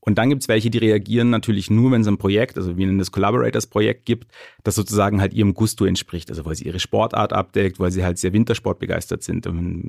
[0.00, 2.84] Und dann gibt es welche, die reagieren natürlich nur, wenn es ein Projekt, also wie
[2.84, 4.30] in das Collaborators-Projekt gibt,
[4.64, 6.30] das sozusagen halt ihrem Gusto entspricht.
[6.30, 9.44] Also weil sie ihre Sportart abdeckt, weil sie halt sehr Wintersport begeistert Und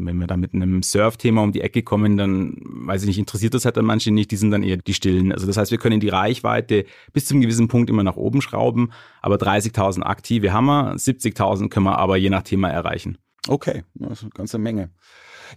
[0.06, 3.54] wenn wir da mit einem Surf-Thema um die Ecke kommen, dann, weiß ich nicht, interessiert
[3.54, 5.32] das halt dann manche nicht, die sind dann eher die Stillen.
[5.32, 8.41] Also das heißt, wir können die Reichweite bis zu einem gewissen Punkt immer nach oben
[8.41, 8.91] schrauben,
[9.22, 13.17] aber 30.000 aktive haben wir, 70.000 können wir aber je nach Thema erreichen.
[13.48, 14.89] Okay, das ist eine ganze Menge.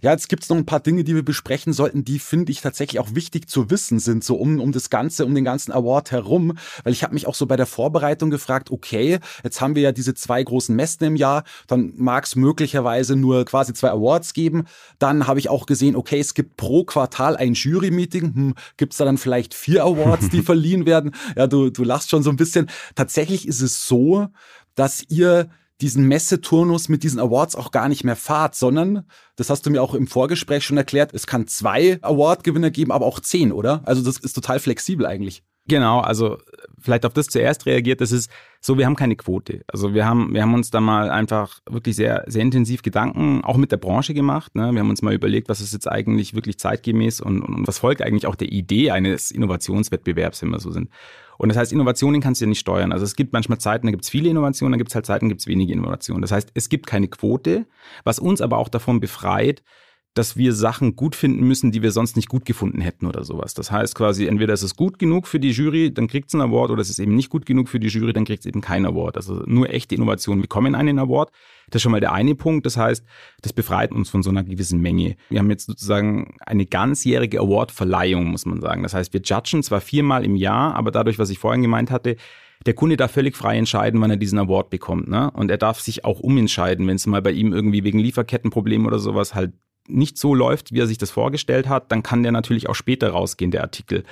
[0.01, 2.61] Ja, jetzt gibt es noch ein paar Dinge, die wir besprechen sollten, die finde ich
[2.61, 6.11] tatsächlich auch wichtig zu wissen sind, so um, um das Ganze, um den ganzen Award
[6.11, 6.57] herum.
[6.83, 9.91] Weil ich habe mich auch so bei der Vorbereitung gefragt, okay, jetzt haben wir ja
[9.91, 14.65] diese zwei großen Messen im Jahr, dann mag es möglicherweise nur quasi zwei Awards geben.
[14.99, 18.33] Dann habe ich auch gesehen, okay, es gibt pro Quartal ein Jury-Meeting.
[18.33, 21.11] Hm, gibt es da dann vielleicht vier Awards, die verliehen werden?
[21.35, 22.69] Ja, du, du lachst schon so ein bisschen.
[22.95, 24.27] Tatsächlich ist es so,
[24.75, 25.49] dass ihr
[25.81, 29.05] diesen Messeturnus mit diesen Awards auch gar nicht mehr fahrt, sondern,
[29.35, 33.05] das hast du mir auch im Vorgespräch schon erklärt, es kann zwei Award-Gewinner geben, aber
[33.05, 33.81] auch zehn, oder?
[33.85, 35.43] Also das ist total flexibel eigentlich.
[35.65, 36.39] Genau, also
[36.77, 39.63] vielleicht auf das zuerst reagiert, das ist so, wir haben keine Quote.
[39.67, 43.55] Also wir haben, wir haben uns da mal einfach wirklich sehr, sehr intensiv Gedanken auch
[43.55, 44.55] mit der Branche gemacht.
[44.55, 44.73] Ne?
[44.73, 48.01] Wir haben uns mal überlegt, was ist jetzt eigentlich wirklich zeitgemäß und, und was folgt
[48.01, 50.89] eigentlich auch der Idee eines Innovationswettbewerbs, wenn wir so sind.
[51.37, 52.91] Und das heißt, Innovationen kannst du ja nicht steuern.
[52.91, 55.25] Also es gibt manchmal Zeiten, da gibt es viele Innovationen, da gibt es halt Zeiten,
[55.25, 56.21] da gibt es wenige Innovationen.
[56.21, 57.65] Das heißt, es gibt keine Quote,
[58.03, 59.63] was uns aber auch davon befreit,
[60.13, 63.55] dass wir Sachen gut finden müssen, die wir sonst nicht gut gefunden hätten oder sowas.
[63.55, 66.43] Das heißt quasi, entweder ist es gut genug für die Jury, dann kriegt es einen
[66.43, 68.61] Award, oder es ist eben nicht gut genug für die Jury, dann kriegt es eben
[68.61, 69.17] keinen Award.
[69.17, 71.31] Also nur echte Innovationen bekommen einen Award.
[71.67, 72.65] Das ist schon mal der eine Punkt.
[72.65, 73.03] Das heißt,
[73.41, 75.15] das befreit uns von so einer gewissen Menge.
[75.29, 78.83] Wir haben jetzt sozusagen eine ganzjährige Awardverleihung, muss man sagen.
[78.83, 82.17] Das heißt, wir judgen zwar viermal im Jahr, aber dadurch, was ich vorhin gemeint hatte,
[82.67, 85.09] der Kunde darf völlig frei entscheiden, wann er diesen Award bekommt.
[85.09, 85.31] Ne?
[85.31, 88.99] Und er darf sich auch umentscheiden, wenn es mal bei ihm irgendwie wegen Lieferkettenproblemen oder
[88.99, 89.53] sowas halt
[89.87, 93.09] nicht so läuft, wie er sich das vorgestellt hat, dann kann der natürlich auch später
[93.09, 94.03] rausgehen, der Artikel.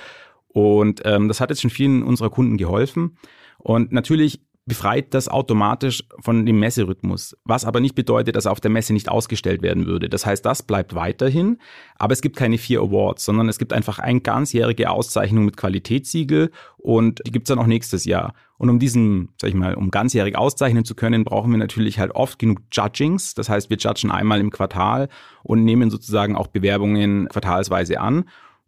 [0.48, 3.16] Und ähm, das hat jetzt schon vielen unserer Kunden geholfen.
[3.58, 8.60] Und natürlich befreit das automatisch von dem Messerhythmus, was aber nicht bedeutet, dass er auf
[8.60, 10.08] der Messe nicht ausgestellt werden würde.
[10.08, 11.58] Das heißt, das bleibt weiterhin,
[11.96, 16.52] aber es gibt keine vier Awards, sondern es gibt einfach eine ganzjährige Auszeichnung mit Qualitätssiegel
[16.78, 18.34] und die gibt's dann auch nächstes Jahr.
[18.56, 22.14] Und um diesen, sag ich mal, um ganzjährig auszeichnen zu können, brauchen wir natürlich halt
[22.14, 23.34] oft genug Judgings.
[23.34, 25.08] Das heißt, wir judgen einmal im Quartal
[25.42, 28.24] und nehmen sozusagen auch Bewerbungen quartalsweise an.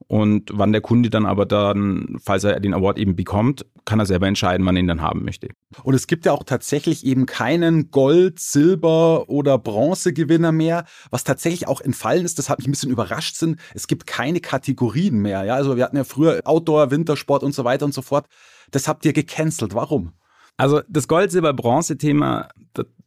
[0.06, 4.06] Und wann der Kunde dann aber dann, falls er den Award eben bekommt, kann er
[4.06, 5.48] selber entscheiden, wann er ihn dann haben möchte.
[5.82, 10.84] Und es gibt ja auch tatsächlich eben keinen Gold, Silber oder Bronzegewinner mehr.
[11.10, 14.40] Was tatsächlich auch entfallen ist, das hat mich ein bisschen überrascht sind, es gibt keine
[14.40, 15.44] Kategorien mehr.
[15.44, 18.26] Ja, also wir hatten ja früher Outdoor, Wintersport und so weiter und so fort.
[18.70, 19.74] Das habt ihr gecancelt.
[19.74, 20.12] Warum?
[20.56, 22.48] Also das Gold, Silber, Bronze-Thema,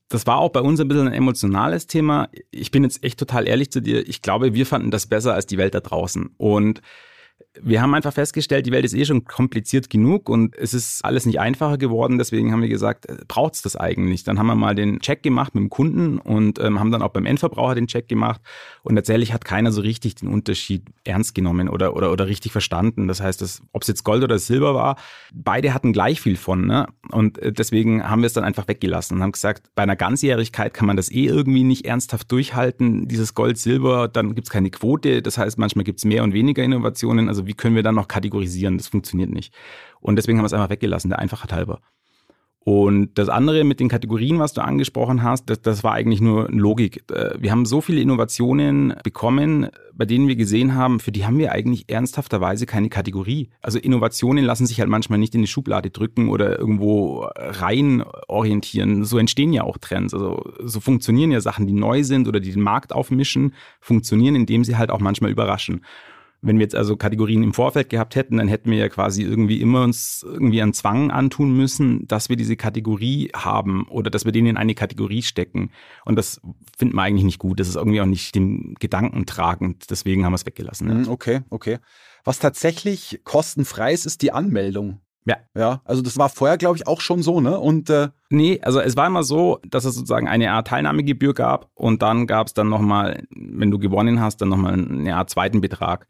[0.09, 2.29] das war auch bei uns ein bisschen ein emotionales Thema.
[2.51, 4.07] Ich bin jetzt echt total ehrlich zu dir.
[4.07, 6.29] Ich glaube, wir fanden das besser als die Welt da draußen.
[6.37, 6.81] Und
[7.61, 11.25] wir haben einfach festgestellt, die Welt ist eh schon kompliziert genug und es ist alles
[11.25, 12.17] nicht einfacher geworden.
[12.17, 14.23] Deswegen haben wir gesagt, äh, braucht es das eigentlich?
[14.23, 17.09] Dann haben wir mal den Check gemacht mit dem Kunden und ähm, haben dann auch
[17.09, 18.41] beim Endverbraucher den Check gemacht.
[18.83, 23.07] Und tatsächlich hat keiner so richtig den Unterschied ernst genommen oder, oder, oder richtig verstanden.
[23.07, 24.97] Das heißt, ob es jetzt Gold oder Silber war,
[25.33, 26.65] beide hatten gleich viel von.
[26.65, 26.87] Ne?
[27.11, 30.73] Und äh, deswegen haben wir es dann einfach weggelassen und haben gesagt, bei einer Ganzjährigkeit
[30.73, 33.07] kann man das eh irgendwie nicht ernsthaft durchhalten.
[33.07, 35.21] Dieses Gold, Silber, dann gibt es keine Quote.
[35.21, 37.29] Das heißt, manchmal gibt es mehr und weniger Innovationen.
[37.29, 38.77] Also wie können wir dann noch kategorisieren?
[38.77, 39.53] Das funktioniert nicht.
[39.99, 41.81] Und deswegen haben wir es einfach weggelassen, der Einfachheit halber.
[42.67, 46.51] Und das andere mit den Kategorien, was du angesprochen hast, das, das war eigentlich nur
[46.51, 47.09] Logik.
[47.09, 51.37] Äh, wir haben so viele Innovationen bekommen, bei denen wir gesehen haben, für die haben
[51.37, 53.51] wir eigentlich ernsthafterweise keine Kategorie.
[53.61, 59.05] Also Innovationen lassen sich halt manchmal nicht in die Schublade drücken oder irgendwo rein orientieren.
[59.05, 60.13] So entstehen ja auch Trends.
[60.13, 64.65] Also so funktionieren ja Sachen, die neu sind oder die den Markt aufmischen, funktionieren, indem
[64.65, 65.85] sie halt auch manchmal überraschen.
[66.41, 69.59] Wenn wir jetzt also Kategorien im Vorfeld gehabt hätten, dann hätten wir ja quasi irgendwie
[69.59, 74.31] immer uns irgendwie einen Zwang antun müssen, dass wir diese Kategorie haben oder dass wir
[74.31, 75.71] den in eine Kategorie stecken.
[76.05, 76.39] Und das
[76.77, 77.59] finden wir eigentlich nicht gut.
[77.59, 79.89] Das ist irgendwie auch nicht dem Gedanken tragend.
[79.89, 80.89] Deswegen haben wir es weggelassen.
[80.89, 80.95] Ja.
[80.95, 81.79] Mhm, okay, okay.
[82.23, 85.01] Was tatsächlich kostenfrei ist, ist die Anmeldung.
[85.27, 85.37] Ja.
[85.55, 87.59] Ja, also das war vorher, glaube ich, auch schon so, ne?
[87.59, 91.69] Und äh Nee, also es war immer so, dass es sozusagen eine Art Teilnahmegebühr gab
[91.75, 95.61] und dann gab es dann nochmal, wenn du gewonnen hast, dann nochmal eine Art zweiten
[95.61, 96.07] Betrag.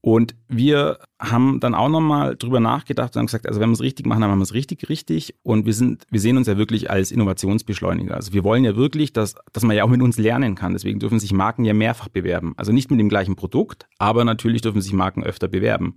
[0.00, 3.80] Und wir haben dann auch nochmal drüber nachgedacht und haben gesagt, also wenn wir es
[3.80, 5.34] richtig machen, dann machen wir es richtig, richtig.
[5.42, 8.14] Und wir sind, wir sehen uns ja wirklich als Innovationsbeschleuniger.
[8.14, 10.74] Also wir wollen ja wirklich, dass, dass man ja auch mit uns lernen kann.
[10.74, 12.52] Deswegen dürfen sich Marken ja mehrfach bewerben.
[12.58, 15.96] Also nicht mit dem gleichen Produkt, aber natürlich dürfen sich Marken öfter bewerben.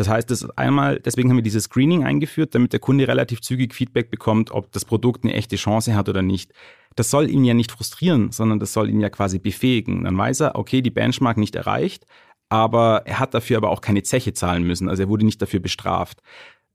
[0.00, 3.74] Das heißt, das einmal, deswegen haben wir dieses Screening eingeführt, damit der Kunde relativ zügig
[3.74, 6.54] Feedback bekommt, ob das Produkt eine echte Chance hat oder nicht.
[6.96, 10.04] Das soll ihn ja nicht frustrieren, sondern das soll ihn ja quasi befähigen.
[10.04, 12.06] Dann weiß er, okay, die Benchmark nicht erreicht,
[12.48, 14.88] aber er hat dafür aber auch keine Zeche zahlen müssen.
[14.88, 16.22] Also er wurde nicht dafür bestraft.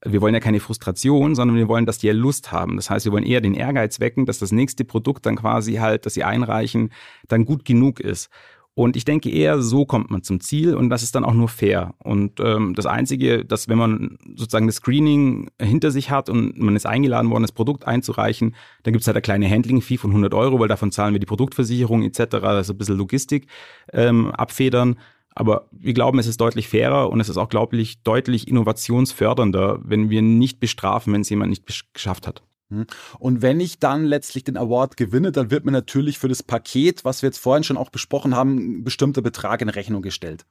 [0.04, 2.76] Wir wollen ja keine Frustration, sondern wir wollen, dass die ja Lust haben.
[2.76, 6.06] Das heißt, wir wollen eher den Ehrgeiz wecken, dass das nächste Produkt dann quasi halt,
[6.06, 6.92] das sie einreichen,
[7.26, 8.30] dann gut genug ist.
[8.78, 11.48] Und ich denke eher, so kommt man zum Ziel und das ist dann auch nur
[11.48, 11.94] fair.
[11.96, 16.76] Und ähm, das Einzige, dass wenn man sozusagen das Screening hinter sich hat und man
[16.76, 20.34] ist eingeladen worden, das Produkt einzureichen, dann gibt es halt eine kleine Handling-Fee von 100
[20.34, 23.46] Euro, weil davon zahlen wir die Produktversicherung etc., also ein bisschen Logistik
[23.94, 24.98] ähm, abfedern.
[25.34, 29.80] Aber wir glauben, es ist deutlich fairer und es ist auch, glaube ich, deutlich innovationsfördernder,
[29.84, 32.42] wenn wir nicht bestrafen, wenn es jemand nicht geschafft hat.
[32.70, 32.86] Hm.
[33.18, 37.04] Und wenn ich dann letztlich den Award gewinne, dann wird mir natürlich für das Paket,
[37.04, 40.46] was wir jetzt vorhin schon auch besprochen haben, ein bestimmter Betrag in Rechnung gestellt.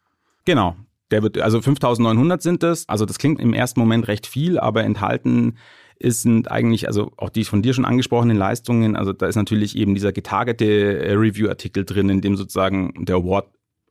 [0.45, 0.75] Genau.
[1.11, 2.89] Der wird, also 5900 sind es.
[2.89, 5.57] Also das klingt im ersten Moment recht viel, aber enthalten
[6.01, 9.93] sind eigentlich, also auch die von dir schon angesprochenen Leistungen, also da ist natürlich eben
[9.93, 10.65] dieser getargete
[10.99, 13.47] äh, Review-Artikel drin, in dem sozusagen der Award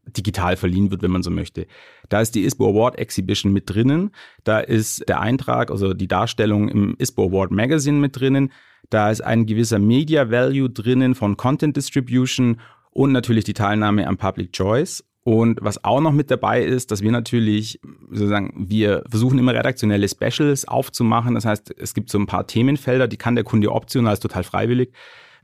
[0.07, 1.67] digital verliehen wird, wenn man so möchte.
[2.09, 4.11] Da ist die ISPO Award Exhibition mit drinnen.
[4.45, 8.53] Da ist der Eintrag, also die Darstellung im ISPO Award Magazine mit drinnen.
[8.91, 14.17] Da ist ein gewisser Media Value drinnen von Content Distribution und natürlich die Teilnahme am
[14.17, 15.05] Public Choice.
[15.25, 20.07] Und was auch noch mit dabei ist, dass wir natürlich sozusagen, wir versuchen immer redaktionelle
[20.07, 21.35] Specials aufzumachen.
[21.35, 24.45] Das heißt, es gibt so ein paar Themenfelder, die kann der Kunde optional, ist total
[24.45, 24.93] freiwillig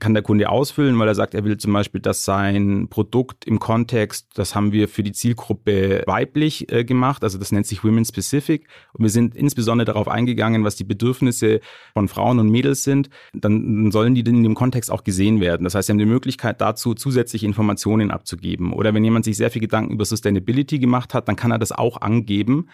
[0.01, 3.59] kann der Kunde ausfüllen, weil er sagt, er will zum Beispiel, dass sein Produkt im
[3.59, 8.03] Kontext, das haben wir für die Zielgruppe weiblich äh, gemacht, also das nennt sich Women
[8.03, 8.67] Specific.
[8.93, 11.61] Und wir sind insbesondere darauf eingegangen, was die Bedürfnisse
[11.93, 13.09] von Frauen und Mädels sind.
[13.33, 15.63] Dann sollen die in dem Kontext auch gesehen werden.
[15.63, 18.73] Das heißt, sie haben die Möglichkeit dazu, zusätzliche Informationen abzugeben.
[18.73, 21.71] Oder wenn jemand sich sehr viel Gedanken über Sustainability gemacht hat, dann kann er das
[21.71, 22.67] auch angeben.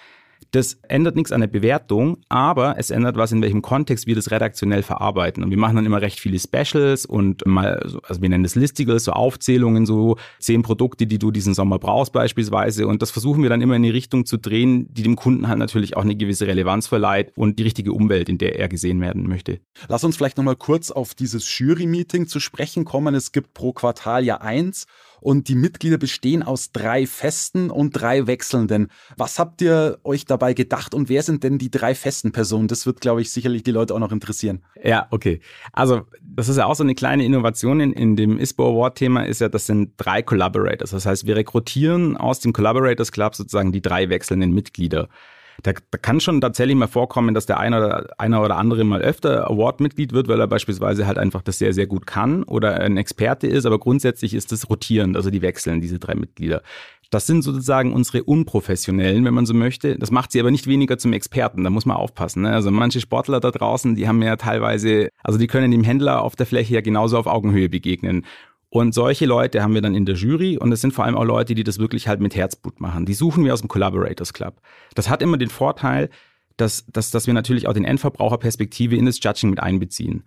[0.52, 4.32] Das ändert nichts an der Bewertung, aber es ändert was, in welchem Kontext wir das
[4.32, 5.44] redaktionell verarbeiten.
[5.44, 9.04] Und wir machen dann immer recht viele Specials und mal, also wir nennen das Listigals,
[9.04, 12.88] so Aufzählungen, so zehn Produkte, die du diesen Sommer brauchst beispielsweise.
[12.88, 15.60] Und das versuchen wir dann immer in die Richtung zu drehen, die dem Kunden halt
[15.60, 19.28] natürlich auch eine gewisse Relevanz verleiht und die richtige Umwelt, in der er gesehen werden
[19.28, 19.60] möchte.
[19.88, 23.16] Lass uns vielleicht nochmal kurz auf dieses Jury-Meeting zu sprechen kommen.
[23.16, 24.86] Es gibt pro Quartal ja eins
[25.22, 28.90] und die Mitglieder bestehen aus drei festen und drei wechselnden.
[29.16, 32.68] Was habt ihr euch dabei gedacht und wer sind denn die drei festen Personen?
[32.68, 34.64] Das wird, glaube ich, sicherlich die Leute auch noch interessieren.
[34.84, 35.42] Ja, okay.
[35.74, 39.42] Also das ist ja auch so eine kleine Innovation in, in dem ISPO Award-Thema, ist
[39.42, 40.92] ja, das sind drei Collaborators.
[40.92, 45.10] Das heißt, wir rekrutieren aus dem Collaborators Club sozusagen die drei wechselnden Mitglieder.
[45.64, 49.02] Da, da kann schon tatsächlich mal vorkommen, dass der eine oder, einer oder andere mal
[49.02, 52.98] öfter Award-Mitglied wird, weil er beispielsweise halt einfach das sehr, sehr gut kann oder ein
[52.98, 53.66] Experte ist.
[53.66, 56.62] Aber grundsätzlich ist das rotierend, also die wechseln, diese drei Mitglieder.
[57.10, 59.98] Das sind sozusagen unsere Unprofessionellen, wenn man so möchte.
[59.98, 61.64] Das macht sie aber nicht weniger zum Experten.
[61.64, 62.42] Da muss man aufpassen.
[62.44, 62.52] Ne?
[62.52, 66.36] Also manche Sportler da draußen, die haben ja teilweise, also die können dem Händler auf
[66.36, 68.26] der Fläche ja genauso auf Augenhöhe begegnen.
[68.70, 71.24] Und solche Leute haben wir dann in der Jury und es sind vor allem auch
[71.24, 73.06] Leute, die das wirklich halt mit Herzblut machen.
[73.06, 74.62] Die suchen wir aus dem Collaborators Club.
[74.94, 76.10] Das hat immer den Vorteil,
[76.58, 80.24] dass, dass, dass wir natürlich auch den Endverbraucherperspektive in das Judging mit einbeziehen.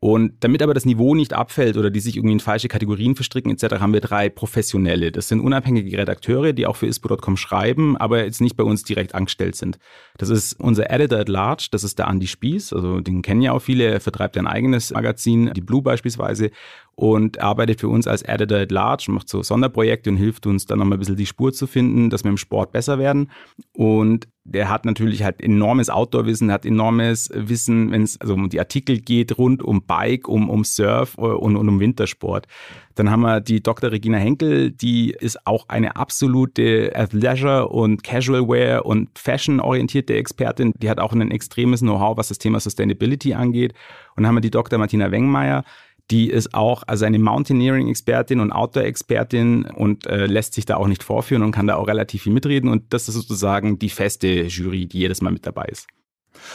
[0.00, 3.50] Und damit aber das Niveau nicht abfällt oder die sich irgendwie in falsche Kategorien verstricken
[3.50, 5.12] etc., haben wir drei Professionelle.
[5.12, 9.14] Das sind unabhängige Redakteure, die auch für ispo.com schreiben, aber jetzt nicht bei uns direkt
[9.14, 9.78] angestellt sind.
[10.18, 13.52] Das ist unser Editor at Large, das ist der Andy Spieß, also den kennen ja
[13.52, 16.50] auch viele, er vertreibt ein eigenes Magazin, die Blue beispielsweise
[16.96, 20.78] und arbeitet für uns als Editor at Large, macht so Sonderprojekte und hilft uns dann
[20.78, 23.30] nochmal ein bisschen die Spur zu finden, dass wir im Sport besser werden.
[23.72, 28.58] Und der hat natürlich halt enormes Outdoor-Wissen, hat enormes Wissen, wenn es also um die
[28.58, 32.46] Artikel geht, rund um Bike, um, um Surf und, und um Wintersport.
[32.94, 33.90] Dann haben wir die Dr.
[33.90, 40.72] Regina Henkel, die ist auch eine absolute Athleisure und Casual Wear und Fashion-orientierte Expertin.
[40.76, 43.72] Die hat auch ein extremes Know-how, was das Thema Sustainability angeht.
[44.14, 44.78] Und dann haben wir die Dr.
[44.78, 45.64] Martina Wengmeier,
[46.10, 51.02] die ist auch also eine Mountaineering-Expertin und Outdoor-Expertin und äh, lässt sich da auch nicht
[51.02, 52.68] vorführen und kann da auch relativ viel mitreden.
[52.68, 55.86] Und das ist sozusagen die feste Jury, die jedes Mal mit dabei ist.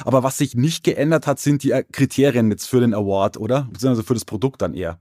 [0.06, 3.68] Aber was sich nicht geändert hat, sind die Kriterien jetzt für den Award, oder?
[3.72, 5.00] Beziehungsweise für das Produkt dann eher.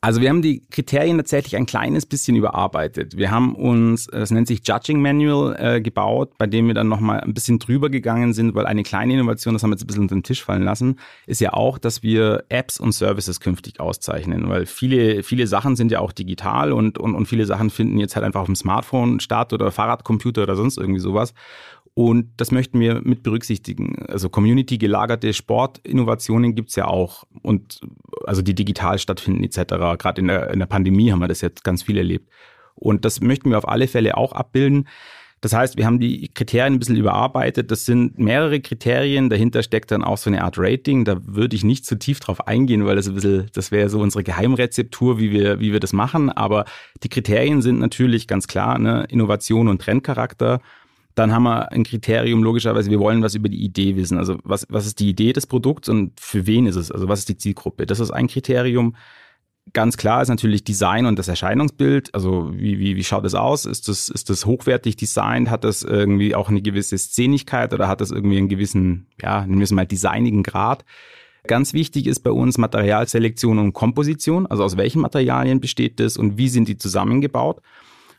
[0.00, 3.16] Also wir haben die Kriterien tatsächlich ein kleines bisschen überarbeitet.
[3.16, 7.20] Wir haben uns, das nennt sich Judging Manual, äh, gebaut, bei dem wir dann nochmal
[7.20, 10.02] ein bisschen drüber gegangen sind, weil eine kleine Innovation, das haben wir jetzt ein bisschen
[10.02, 14.48] unter den Tisch fallen lassen, ist ja auch, dass wir Apps und Services künftig auszeichnen,
[14.48, 18.14] weil viele, viele Sachen sind ja auch digital und, und, und viele Sachen finden jetzt
[18.14, 21.34] halt einfach auf dem Smartphone statt oder Fahrradcomputer oder sonst irgendwie sowas.
[21.98, 24.06] Und das möchten wir mit berücksichtigen.
[24.06, 27.24] Also community-gelagerte Sportinnovationen gibt es ja auch.
[27.42, 27.80] Und
[28.24, 29.98] also die digital stattfinden etc.
[29.98, 32.30] Gerade in der, in der Pandemie haben wir das jetzt ganz viel erlebt.
[32.76, 34.86] Und das möchten wir auf alle Fälle auch abbilden.
[35.40, 37.72] Das heißt, wir haben die Kriterien ein bisschen überarbeitet.
[37.72, 39.28] Das sind mehrere Kriterien.
[39.28, 41.04] Dahinter steckt dann auch so eine Art Rating.
[41.04, 43.98] Da würde ich nicht zu tief drauf eingehen, weil das ein bisschen, das wäre so
[43.98, 46.30] unsere Geheimrezeptur, wie wir, wie wir das machen.
[46.30, 46.64] Aber
[47.02, 49.04] die Kriterien sind natürlich ganz klar, ne?
[49.08, 50.60] Innovation und Trendcharakter.
[51.18, 54.18] Dann haben wir ein Kriterium, logischerweise, wir wollen was über die Idee wissen.
[54.18, 56.92] Also was, was ist die Idee des Produkts und für wen ist es?
[56.92, 57.86] Also was ist die Zielgruppe?
[57.86, 58.94] Das ist ein Kriterium.
[59.72, 62.14] Ganz klar ist natürlich Design und das Erscheinungsbild.
[62.14, 63.66] Also wie, wie, wie schaut es aus?
[63.66, 65.50] Ist das, ist das hochwertig designt?
[65.50, 69.58] Hat das irgendwie auch eine gewisse Szenigkeit oder hat das irgendwie einen gewissen, ja, nehmen
[69.58, 70.84] wir es mal designigen Grad?
[71.48, 74.46] Ganz wichtig ist bei uns Materialselektion und Komposition.
[74.46, 77.60] Also aus welchen Materialien besteht das und wie sind die zusammengebaut?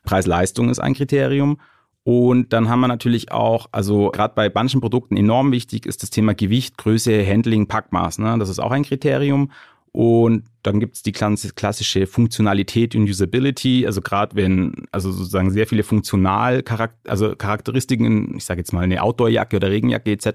[0.03, 1.59] Preis-Leistung ist ein Kriterium.
[2.09, 6.09] Und dann haben wir natürlich auch, also gerade bei manchen Produkten enorm wichtig ist das
[6.09, 8.17] Thema Gewicht, Größe, Handling, Packmaß.
[8.17, 8.35] Ne?
[8.39, 9.51] Das ist auch ein Kriterium.
[9.91, 15.67] Und dann gibt es die klassische Funktionalität und Usability, also gerade wenn, also sozusagen sehr
[15.67, 16.63] viele funktional
[17.05, 20.31] also Charakteristiken, ich sage jetzt mal eine Outdoorjacke oder Regenjacke etc.,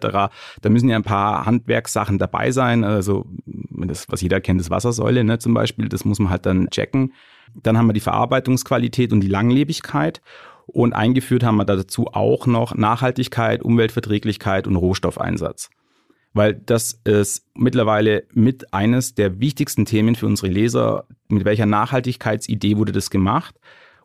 [0.63, 5.25] da müssen ja ein paar Handwerkssachen dabei sein, also das, was jeder kennt, das Wassersäule
[5.25, 7.15] ne, zum Beispiel, das muss man halt dann checken.
[7.65, 10.21] Dann haben wir die Verarbeitungsqualität und die Langlebigkeit.
[10.67, 15.71] Und eingeführt haben wir dazu auch noch Nachhaltigkeit, Umweltverträglichkeit und Rohstoffeinsatz.
[16.33, 21.07] Weil das ist mittlerweile mit eines der wichtigsten Themen für unsere Leser.
[21.29, 23.55] Mit welcher Nachhaltigkeitsidee wurde das gemacht?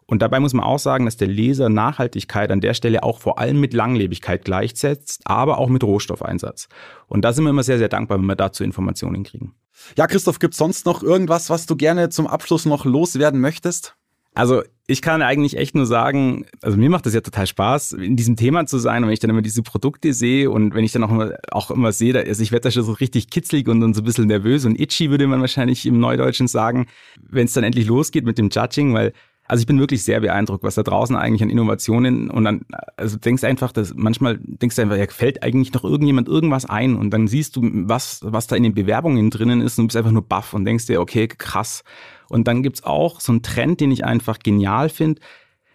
[0.06, 3.38] Und dabei muss man auch sagen, dass der Laser Nachhaltigkeit an der Stelle auch vor
[3.38, 6.68] allem mit Langlebigkeit gleichsetzt, aber auch mit Rohstoffeinsatz.
[7.08, 9.54] Und da sind wir immer sehr, sehr dankbar, wenn wir dazu Informationen kriegen.
[9.98, 13.99] Ja, Christoph, gibt es sonst noch irgendwas, was du gerne zum Abschluss noch loswerden möchtest?
[14.34, 18.16] Also ich kann eigentlich echt nur sagen, also mir macht das ja total Spaß, in
[18.16, 19.04] diesem Thema zu sein.
[19.04, 21.70] Und wenn ich dann immer diese Produkte sehe und wenn ich dann auch immer, auch
[21.70, 24.28] immer sehe, also ich werde da schon so richtig kitzlig und dann so ein bisschen
[24.28, 26.88] nervös und itchy, würde man wahrscheinlich im Neudeutschen sagen,
[27.22, 29.14] wenn es dann endlich losgeht mit dem Judging, weil
[29.50, 32.62] also ich bin wirklich sehr beeindruckt, was da draußen eigentlich an Innovationen und dann,
[32.98, 36.96] also denkst einfach, dass manchmal denkst du einfach, ja, fällt eigentlich noch irgendjemand irgendwas ein
[36.96, 40.12] und dann siehst du, was, was da in den Bewerbungen drinnen ist und bist einfach
[40.12, 41.84] nur baff und denkst dir, okay, krass.
[42.30, 45.20] Und dann gibt's auch so einen Trend, den ich einfach genial finde,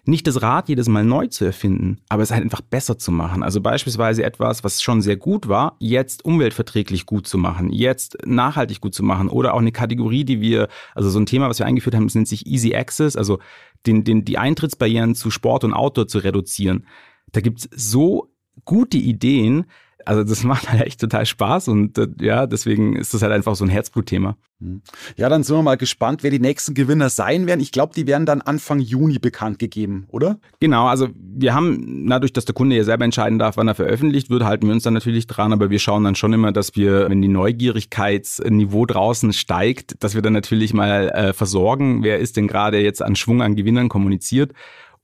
[0.06, 3.42] nicht das Rad jedes Mal neu zu erfinden, aber es halt einfach besser zu machen.
[3.42, 8.80] Also beispielsweise etwas, was schon sehr gut war, jetzt umweltverträglich gut zu machen, jetzt nachhaltig
[8.80, 11.66] gut zu machen oder auch eine Kategorie, die wir, also so ein Thema, was wir
[11.66, 13.38] eingeführt haben, das nennt sich Easy Access, also
[13.86, 16.86] den, den, die Eintrittsbarrieren zu Sport und Outdoor zu reduzieren.
[17.32, 18.30] Da gibt's so
[18.64, 19.64] gute Ideen,
[20.06, 23.54] also das macht halt echt total Spaß und äh, ja, deswegen ist das halt einfach
[23.54, 24.36] so ein Herzblutthema.
[24.60, 24.82] Hm.
[25.16, 27.60] Ja, dann sind wir mal gespannt, wer die nächsten Gewinner sein werden.
[27.60, 30.38] Ich glaube, die werden dann Anfang Juni bekannt gegeben, oder?
[30.60, 34.30] Genau, also wir haben, dadurch, dass der Kunde ja selber entscheiden darf, wann er veröffentlicht
[34.30, 37.10] wird, halten wir uns dann natürlich dran, aber wir schauen dann schon immer, dass wir,
[37.10, 42.46] wenn die Neugierigkeitsniveau draußen steigt, dass wir dann natürlich mal äh, versorgen, wer ist denn
[42.46, 44.52] gerade jetzt an Schwung an Gewinnern kommuniziert.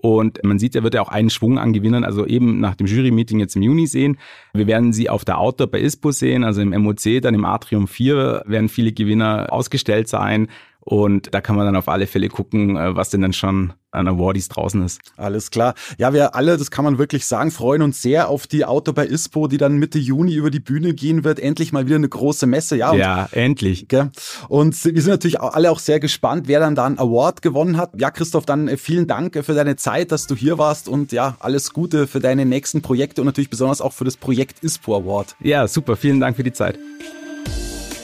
[0.02, 2.86] Und man sieht, er wird ja auch einen Schwung an Gewinnern, also eben nach dem
[2.86, 4.18] Jury-Meeting jetzt im Juni sehen.
[4.54, 7.86] Wir werden sie auf der Outdoor bei ISPO sehen, also im MOC, dann im Atrium
[7.86, 10.48] 4 werden viele Gewinner ausgestellt sein.
[10.80, 14.08] Und da kann man dann auf alle Fälle gucken, äh, was denn dann schon an
[14.08, 15.00] Awardies draußen ist.
[15.16, 15.74] Alles klar.
[15.98, 19.06] Ja, wir alle, das kann man wirklich sagen, freuen uns sehr auf die Auto bei
[19.06, 21.40] ISPO, die dann Mitte Juni über die Bühne gehen wird.
[21.40, 22.76] Endlich mal wieder eine große Messe.
[22.76, 23.88] Ja, und, ja endlich.
[23.88, 24.10] Gell?
[24.48, 27.90] Und wir sind natürlich alle auch sehr gespannt, wer dann da einen Award gewonnen hat.
[27.98, 31.36] Ja, Christoph, dann äh, vielen Dank für deine Zeit, dass du hier warst und ja,
[31.40, 35.36] alles Gute für deine nächsten Projekte und natürlich besonders auch für das Projekt ISPO Award.
[35.40, 35.96] Ja, super.
[35.96, 36.78] Vielen Dank für die Zeit.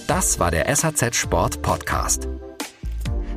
[0.08, 2.28] Das war der SAZ Sport Podcast.